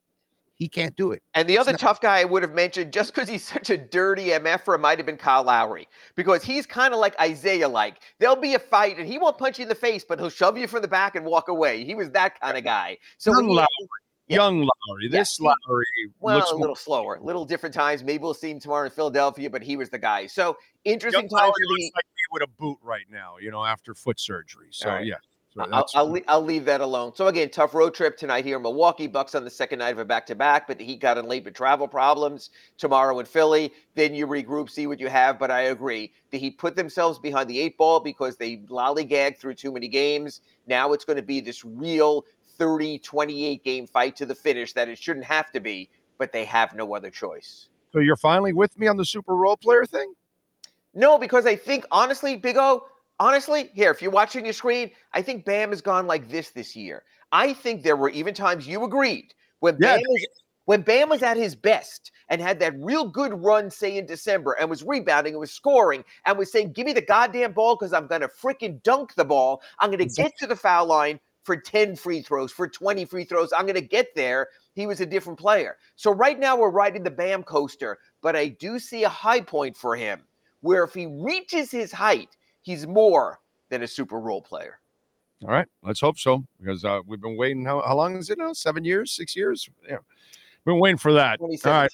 [0.55, 1.23] He can't do it.
[1.35, 3.77] And the other not- tough guy I would have mentioned, just because he's such a
[3.77, 5.87] dirty MFer, might have been Kyle Lowry.
[6.15, 8.01] Because he's kind of like Isiah like.
[8.19, 10.57] There'll be a fight and he won't punch you in the face, but he'll shove
[10.57, 11.85] you from the back and walk away.
[11.85, 12.97] He was that kind of guy.
[13.17, 13.67] So Young Lowry.
[14.27, 14.35] Yeah.
[14.35, 15.07] Young Lowry.
[15.09, 15.85] This he- Lowry
[16.19, 18.03] well, looks a more- little slower, little different times.
[18.03, 20.27] Maybe we'll see him tomorrow in Philadelphia, but he was the guy.
[20.27, 23.49] So interesting Young times Lowry for the like he with a boot right now, you
[23.49, 24.67] know, after foot surgery.
[24.71, 25.05] So right.
[25.05, 25.15] yeah.
[25.59, 27.13] So I'll, I'll, I'll leave that alone.
[27.15, 29.07] So again, tough road trip tonight here in Milwaukee.
[29.07, 31.53] Bucks on the second night of a back-to-back, but the Heat got in late with
[31.53, 32.49] travel problems.
[32.77, 35.37] Tomorrow in Philly, then you regroup, see what you have.
[35.37, 39.55] But I agree, the Heat put themselves behind the eight ball because they lollygagged through
[39.55, 40.41] too many games.
[40.67, 42.25] Now it's going to be this real
[42.57, 46.45] 30, 28 game fight to the finish that it shouldn't have to be, but they
[46.45, 47.69] have no other choice.
[47.91, 50.13] so you're finally with me on the super role player thing?
[50.93, 52.85] No, because I think honestly, Big O,
[53.19, 56.75] honestly, here, if you're watching your screen, I think Bam has gone like this this
[56.75, 57.03] year.
[57.31, 60.25] I think there were even times you agreed when Yeah, Bam was
[60.65, 64.53] when Bam was at his best and had that real good run, say in December,
[64.53, 67.93] and was rebounding and was scoring and was saying, "Give me the goddamn ball because
[67.93, 69.61] I'm gonna freaking dunk the ball.
[69.79, 73.51] I'm gonna get to the foul line." For 10 free throws, for 20 free throws,
[73.53, 74.49] I'm going to get there.
[74.75, 75.77] He was a different player.
[75.95, 79.75] So, right now, we're riding the Bam coaster, but I do see a high point
[79.75, 80.21] for him
[80.61, 83.39] where if he reaches his height, he's more
[83.69, 84.79] than a super role player.
[85.43, 87.63] All right, let's hope so because uh, we've been waiting.
[87.63, 88.51] How, how long is it now?
[88.51, 89.69] Seven years, six years?
[89.87, 89.97] Yeah,
[90.65, 91.39] been waiting for that.
[91.39, 91.91] All right,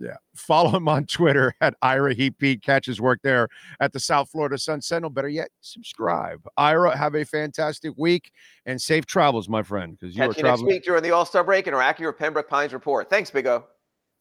[0.00, 0.16] yeah.
[0.34, 2.62] Follow him on Twitter at Ira Heat Beat.
[2.62, 3.48] Catch his work there
[3.80, 5.10] at the South Florida Sun Sentinel.
[5.10, 6.40] Better yet, subscribe.
[6.56, 8.32] Ira, have a fantastic week
[8.66, 11.26] and safe travels, my friend, because you are Catch you next week during the All
[11.26, 13.10] Star break and our accurate Pembroke Pines report.
[13.10, 13.64] Thanks, Big O.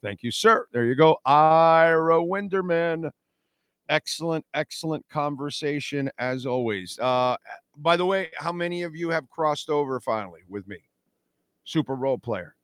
[0.02, 0.66] Thank you, sir.
[0.72, 3.12] There you go, Ira Winderman.
[3.90, 6.98] Excellent, excellent conversation as always.
[7.00, 7.36] Uh,
[7.78, 10.78] by the way, how many of you have crossed over finally with me?
[11.66, 12.56] Super role player.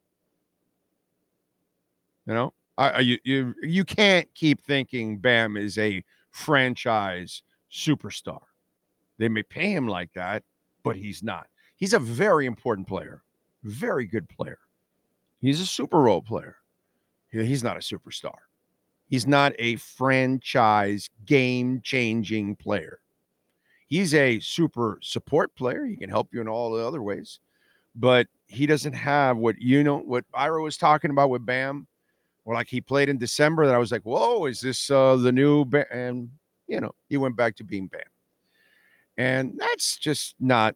[2.28, 8.42] You know, I, you you you can't keep thinking Bam is a franchise superstar.
[9.20, 10.44] They may pay him like that,
[10.84, 11.48] but he's not.
[11.78, 13.24] He's a very important player,
[13.64, 14.60] very good player.
[15.42, 16.58] He's a super role player.
[17.32, 18.36] He- He's not a superstar.
[19.08, 23.00] He's not a franchise game changing player.
[23.88, 25.86] He's a super support player.
[25.86, 27.40] He can help you in all the other ways,
[27.96, 31.88] but he doesn't have what you know, what Ira was talking about with Bam,
[32.46, 35.32] or like he played in December that I was like, whoa, is this uh, the
[35.32, 35.86] new Bam?
[35.92, 36.30] And,
[36.68, 38.02] you know, he went back to being Bam.
[39.18, 40.76] And that's just not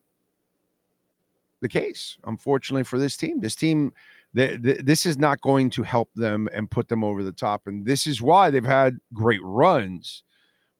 [1.62, 3.40] the case, unfortunately, for this team.
[3.40, 3.92] This team,
[4.36, 7.68] th- th- this is not going to help them and put them over the top.
[7.68, 10.24] And this is why they've had great runs.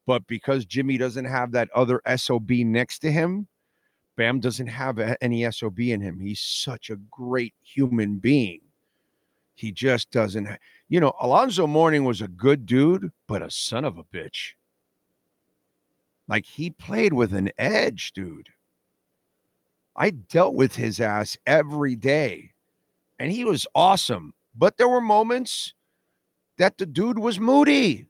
[0.06, 3.48] But because Jimmy doesn't have that other SOB next to him,
[4.16, 6.20] Bam doesn't have any SOB in him.
[6.20, 8.60] He's such a great human being.
[9.56, 13.86] He just doesn't, ha- you know, Alonzo Mourning was a good dude, but a son
[13.86, 14.54] of a bitch.
[16.28, 18.50] Like he played with an edge, dude.
[19.96, 22.54] I dealt with his ass every day
[23.20, 24.34] and he was awesome.
[24.56, 25.74] But there were moments
[26.58, 28.08] that the dude was moody.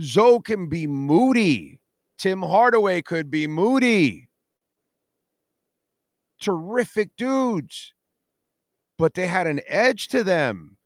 [0.00, 1.80] Zo can be moody.
[2.18, 4.28] Tim Hardaway could be moody.
[6.40, 7.92] Terrific dudes.
[8.98, 10.76] But they had an edge to them.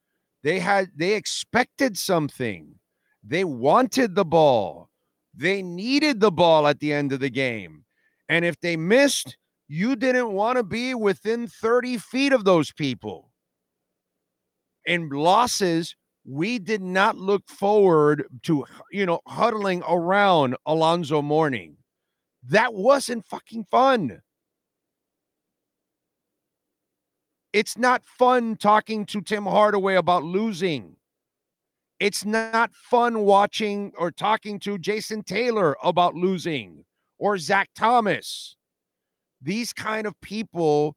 [0.43, 2.75] They had they expected something.
[3.23, 4.89] They wanted the ball.
[5.35, 7.85] They needed the ball at the end of the game.
[8.29, 9.37] And if they missed,
[9.69, 13.31] you didn't want to be within 30 feet of those people.
[14.87, 15.95] In losses,
[16.25, 21.77] we did not look forward to, you know, huddling around Alonzo Mourning.
[22.49, 24.23] That wasn't fucking fun.
[27.53, 30.97] It's not fun talking to Tim Hardaway about losing.
[31.99, 36.85] It's not fun watching or talking to Jason Taylor about losing
[37.19, 38.58] or Zach Thomas.
[39.41, 40.97] These kind of people,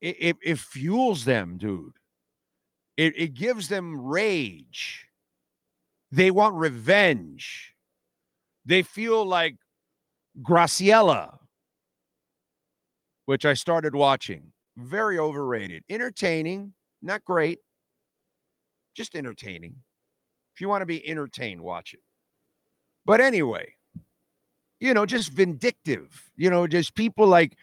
[0.00, 1.92] it, it, it fuels them, dude.
[2.96, 5.06] It, it gives them rage.
[6.12, 7.74] They want revenge.
[8.64, 9.56] They feel like
[10.42, 11.38] Griselda,
[13.26, 14.52] which I started watching.
[14.76, 15.84] Very overrated.
[15.88, 16.72] Entertaining,
[17.02, 17.58] not great,
[18.94, 19.76] just entertaining.
[20.54, 22.00] If you want to be entertained, watch it.
[23.04, 23.74] But anyway,
[24.84, 26.30] you know, just vindictive.
[26.36, 27.56] You know, just people like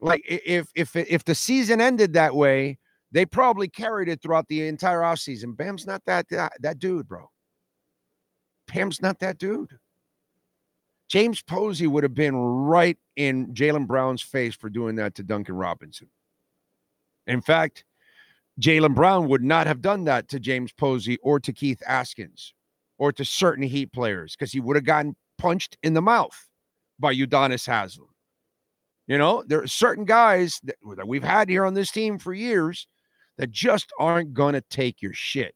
[0.00, 2.78] like if if if the season ended that way,
[3.10, 5.56] they probably carried it throughout the entire offseason.
[5.56, 7.28] Bam's not that, that that dude, bro.
[8.72, 9.78] Bam's not that dude.
[11.08, 15.56] James Posey would have been right in Jaylen Brown's face for doing that to Duncan
[15.56, 16.08] Robinson.
[17.26, 17.84] In fact,
[18.60, 22.52] Jaylen Brown would not have done that to James Posey or to Keith Askins
[22.96, 26.46] or to certain Heat players because he would have gotten punched in the mouth
[27.00, 28.08] by Udonis Haslem.
[29.06, 32.32] You know, there are certain guys that, that we've had here on this team for
[32.32, 32.86] years
[33.38, 35.54] that just aren't going to take your shit.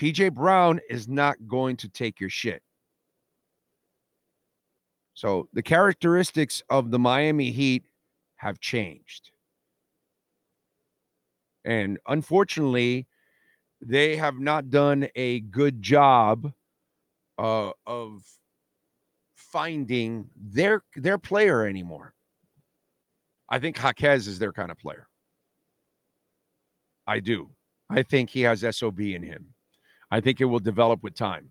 [0.00, 2.62] PJ Brown is not going to take your shit.
[5.12, 7.84] So the characteristics of the Miami Heat
[8.36, 9.32] have changed.
[11.66, 13.06] And unfortunately,
[13.82, 16.50] they have not done a good job
[17.40, 18.22] uh, of
[19.34, 22.14] finding their their player anymore.
[23.48, 25.08] I think Jaquez is their kind of player.
[27.06, 27.50] I do.
[27.88, 29.54] I think he has SOB in him.
[30.10, 31.50] I think it will develop with time.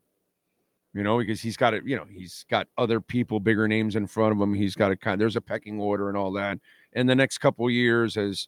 [0.94, 4.08] You know, because he's got it, you know, he's got other people, bigger names in
[4.08, 4.54] front of him.
[4.54, 6.60] He's got a kind there's a pecking order and all that.
[6.94, 8.48] In the next couple years, as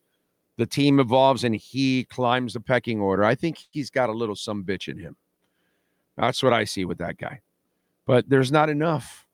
[0.57, 4.35] the team evolves and he climbs the pecking order, I think he's got a little
[4.35, 5.17] some bitch in him.
[6.21, 7.41] That's what I see with that guy.
[8.05, 9.25] But there's not enough.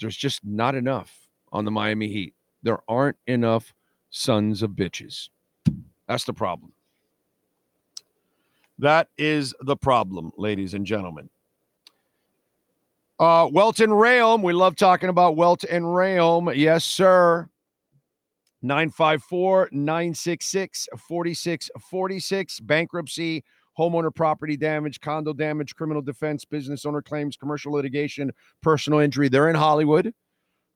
[0.00, 2.34] There's just not enough on the Miami Heat.
[2.64, 3.72] There aren't enough
[4.10, 5.28] sons of bitches.
[6.08, 6.72] That's the problem.
[8.80, 11.30] That is the problem, ladies and gentlemen.
[13.20, 14.42] Uh, Welton Realm.
[14.42, 16.50] We love talking about Welton Realm.
[16.54, 17.48] Yes, sir.
[18.62, 22.60] 954 966 4646.
[22.60, 23.44] Bankruptcy,
[23.78, 29.28] homeowner property damage, condo damage, criminal defense, business owner claims, commercial litigation, personal injury.
[29.28, 30.12] They're in Hollywood.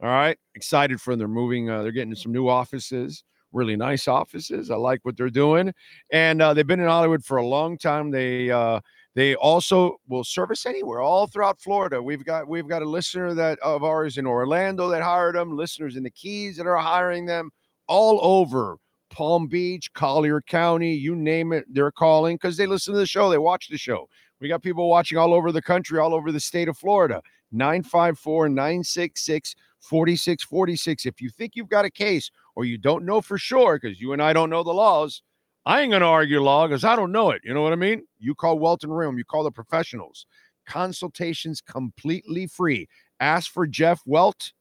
[0.02, 0.38] All right.
[0.54, 1.18] Excited for them.
[1.18, 4.70] They're moving, uh, they're getting some new offices really nice offices.
[4.70, 5.72] I like what they're doing,
[6.10, 8.10] and uh, they've been in Hollywood for a long time.
[8.10, 8.80] They uh,
[9.14, 12.02] they also will service anywhere, all throughout Florida.
[12.02, 15.96] We've got we've got a listener that of ours in Orlando that hired them, listeners
[15.96, 17.50] in the Keys that are hiring them,
[17.86, 18.78] all over
[19.12, 23.30] Palm Beach, Collier County, you name it, they're calling because they listen to the show,
[23.30, 24.08] they watch the show.
[24.40, 27.22] We got people watching all over the country, all over the state of Florida.
[27.52, 31.06] 954 966 4646.
[31.06, 34.12] If you think you've got a case or you don't know for sure, because you
[34.14, 35.22] and I don't know the laws,
[35.66, 37.42] I ain't going to argue law because I don't know it.
[37.44, 38.02] You know what I mean?
[38.18, 40.26] You call Welton Realm, you call the professionals.
[40.66, 42.88] Consultations completely free.
[43.20, 44.52] Ask for Jeff Welt.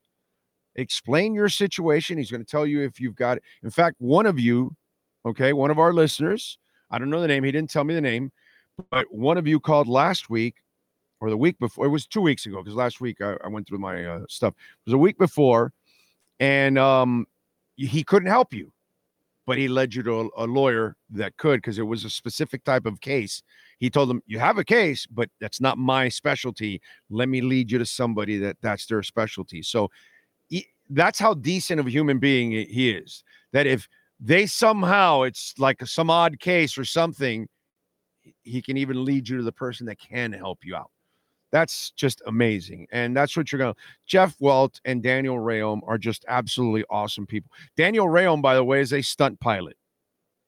[0.76, 2.18] Explain your situation.
[2.18, 3.40] He's going to tell you if you've got.
[3.64, 4.76] In fact, one of you,
[5.26, 6.58] okay, one of our listeners,
[6.90, 8.32] I don't know the name, he didn't tell me the name,
[8.90, 10.56] but one of you called last week
[11.22, 11.86] or the week before.
[11.86, 14.54] It was two weeks ago because last week I, I, went through my uh, stuff.
[14.58, 15.72] It was a week before,
[16.40, 17.28] and um,
[17.76, 18.74] he couldn't help you,
[19.46, 22.64] but he led you to a, a lawyer that could because it was a specific
[22.64, 23.44] type of case.
[23.78, 26.82] He told them, "You have a case, but that's not my specialty.
[27.10, 29.90] Let me lead you to somebody that that's their specialty." So
[30.92, 33.24] that's how decent of a human being he is.
[33.54, 33.88] That if
[34.20, 37.48] they somehow it's like some odd case or something,
[38.44, 40.92] he can even lead you to the person that can help you out.
[41.52, 42.88] That's just amazing.
[42.92, 43.80] And that's what you're going to.
[44.06, 47.52] Jeff Welt and Daniel Rayom are just absolutely awesome people.
[47.76, 49.76] Daniel Rayom, by the way, is a stunt pilot.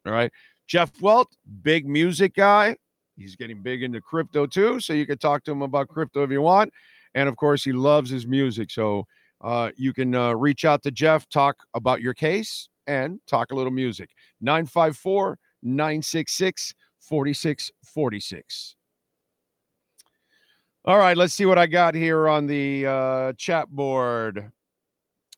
[0.05, 0.31] All right.
[0.67, 2.77] Jeff Welt, big music guy.
[3.17, 4.79] He's getting big into crypto too.
[4.79, 6.71] So you can talk to him about crypto if you want.
[7.15, 8.71] And of course, he loves his music.
[8.71, 9.05] So
[9.43, 13.55] uh, you can uh, reach out to Jeff, talk about your case, and talk a
[13.55, 14.09] little music.
[14.41, 18.75] 954 966 4646.
[20.85, 24.51] All right, let's see what I got here on the uh, chat board.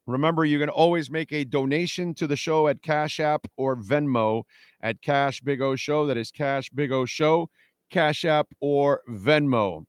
[0.07, 4.43] Remember, you can always make a donation to the show at Cash App or Venmo
[4.81, 6.05] at Cash Big O Show.
[6.05, 7.49] That is Cash Big O Show,
[7.89, 9.85] Cash App or Venmo.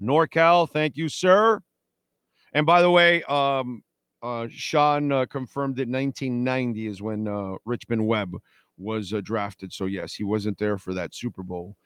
[0.00, 1.60] NorCal, thank you, sir.
[2.54, 3.82] And by the way, um,
[4.24, 8.38] Uh, Sean uh, confirmed that 1990 is when uh, Richmond Webb
[8.78, 9.70] was uh, drafted.
[9.70, 11.76] So yes, he wasn't there for that Super Bowl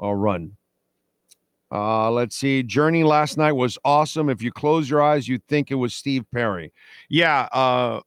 [0.00, 0.56] uh, run.
[1.72, 2.62] Uh, let's see.
[2.62, 4.30] Journey last night was awesome.
[4.30, 6.72] If you close your eyes, you'd think it was Steve Perry.
[7.08, 7.48] Yeah.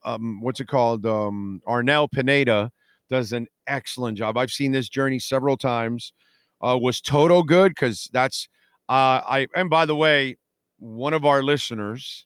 [0.05, 1.05] Um, what's it called?
[1.05, 2.71] Um, Arnel Pineda
[3.09, 4.37] does an excellent job.
[4.37, 6.13] I've seen this journey several times.
[6.61, 7.71] Was Toto good?
[7.71, 8.47] Because that's
[8.87, 9.47] I.
[9.53, 10.37] And by the way,
[10.77, 12.25] one of our listeners,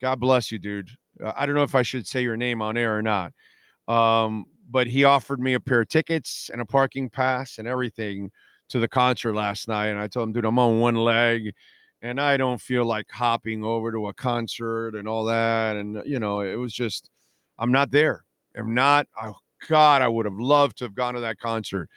[0.00, 0.90] God bless you, dude.
[1.22, 3.32] Uh, I don't know if I should say your name on air or not.
[3.88, 8.30] Um, but he offered me a pair of tickets and a parking pass and everything
[8.68, 11.54] to the concert last night, and I told him, dude, I'm on one leg,
[12.02, 15.76] and I don't feel like hopping over to a concert and all that.
[15.76, 17.10] And you know, it was just,
[17.58, 18.24] I'm not there.
[18.56, 19.06] I'm not.
[19.20, 19.36] Oh
[19.68, 21.88] God, I would have loved to have gone to that concert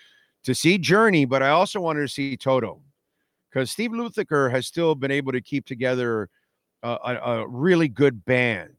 [0.44, 2.82] to see Journey, but I also wanted to see Toto
[3.52, 6.30] because Steve Lukather has still been able to keep together
[6.84, 8.76] a, a, a really good band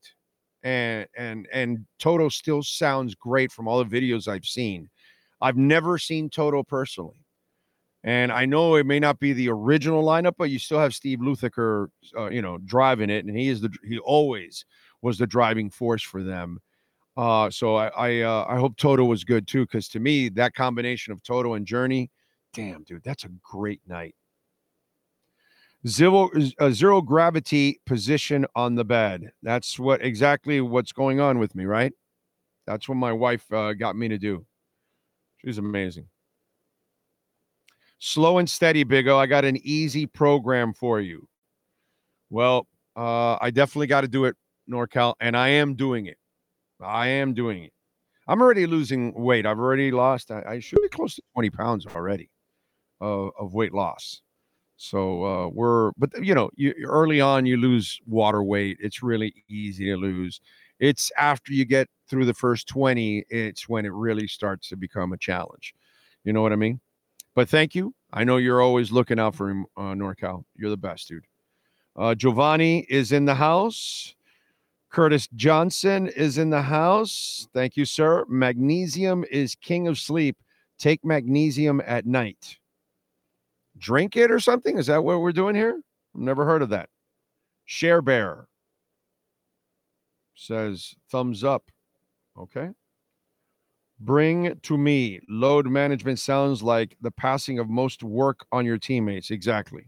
[0.62, 4.88] and and and Toto still sounds great from all the videos I've seen.
[5.40, 7.16] I've never seen Toto personally.
[8.04, 11.20] And I know it may not be the original lineup, but you still have Steve
[11.20, 14.64] Lukather, uh, you know, driving it, and he is the he always
[15.02, 16.58] was the driving force for them.
[17.16, 20.54] Uh, so I I, uh, I hope Toto was good too, because to me that
[20.54, 22.10] combination of Toto and Journey,
[22.54, 24.14] damn dude, that's a great night.
[25.86, 26.30] Zero
[26.70, 29.32] zero gravity position on the bed.
[29.42, 31.92] That's what exactly what's going on with me, right?
[32.66, 34.46] That's what my wife uh, got me to do.
[35.38, 36.06] She's amazing.
[37.98, 39.18] Slow and steady, Big O.
[39.18, 41.28] I got an easy program for you.
[42.30, 42.66] Well,
[42.96, 44.36] uh, I definitely got to do it,
[44.70, 46.16] NorCal, and I am doing it.
[46.80, 47.72] I am doing it.
[48.28, 49.46] I'm already losing weight.
[49.46, 50.30] I've already lost.
[50.30, 52.30] I, I should be close to 20 pounds already
[53.00, 54.20] uh, of weight loss.
[54.82, 58.78] So uh, we're, but you know, you early on you lose water weight.
[58.80, 60.40] It's really easy to lose.
[60.80, 65.12] It's after you get through the first 20, it's when it really starts to become
[65.12, 65.72] a challenge.
[66.24, 66.80] You know what I mean?
[67.36, 67.94] But thank you.
[68.12, 70.42] I know you're always looking out for him, uh, NorCal.
[70.56, 71.26] You're the best, dude.
[71.94, 74.16] Uh, Giovanni is in the house.
[74.90, 77.46] Curtis Johnson is in the house.
[77.54, 78.24] Thank you, sir.
[78.28, 80.36] Magnesium is king of sleep.
[80.76, 82.58] Take magnesium at night.
[83.82, 84.78] Drink it or something?
[84.78, 85.80] Is that what we're doing here?
[86.14, 86.88] I've never heard of that.
[87.64, 88.46] Share Bear
[90.36, 91.64] says thumbs up.
[92.38, 92.70] Okay.
[93.98, 95.20] Bring to me.
[95.28, 99.30] Load management sounds like the passing of most work on your teammates.
[99.30, 99.84] Exactly.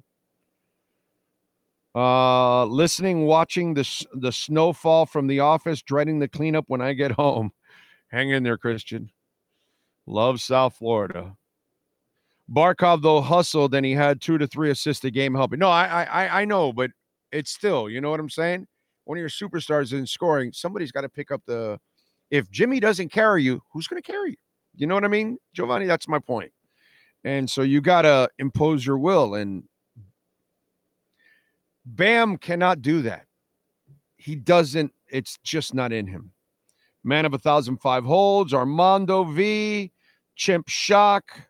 [1.95, 7.12] Uh, listening, watching the the snowfall from the office, dreading the cleanup when I get
[7.12, 7.53] home.
[8.09, 9.11] Hang in there, Christian.
[10.07, 11.36] Love South Florida.
[12.51, 15.59] Barkov though hustled and he had two to three assists a game helping.
[15.59, 16.90] No, I I I know, but
[17.32, 18.66] it's still, you know what I'm saying?
[19.05, 21.78] One of your superstars in scoring, somebody's got to pick up the
[22.30, 24.36] if Jimmy doesn't carry you, who's going to carry you?
[24.76, 25.86] You know what I mean, Giovanni?
[25.86, 26.53] That's my point.
[27.22, 29.34] And so you got to impose your will.
[29.34, 29.64] And
[31.86, 33.26] Bam cannot do that.
[34.16, 36.32] He doesn't, it's just not in him.
[37.05, 39.92] Man of a thousand five holds, Armando V,
[40.34, 41.42] Chimp Shock,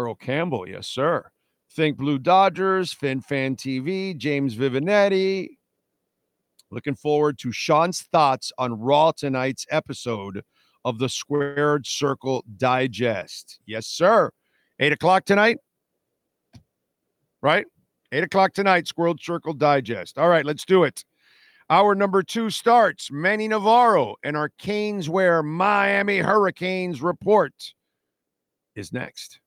[0.00, 1.30] Earl Campbell, yes, sir.
[1.72, 5.50] Think Blue Dodgers, Fin Fan TV, James Vivinetti,
[6.70, 10.42] Looking forward to Sean's thoughts on Raw tonight's episode
[10.84, 13.58] of the Squared Circle Digest.
[13.66, 14.30] Yes, sir.
[14.78, 15.58] Eight o'clock tonight.
[17.42, 17.66] Right?
[18.12, 20.16] Eight o'clock tonight, Squared Circle Digest.
[20.16, 21.04] All right, let's do it.
[21.68, 23.10] Hour number two starts.
[23.10, 27.52] Manny Navarro and our Canes Wear Miami Hurricanes report
[28.76, 29.40] is next.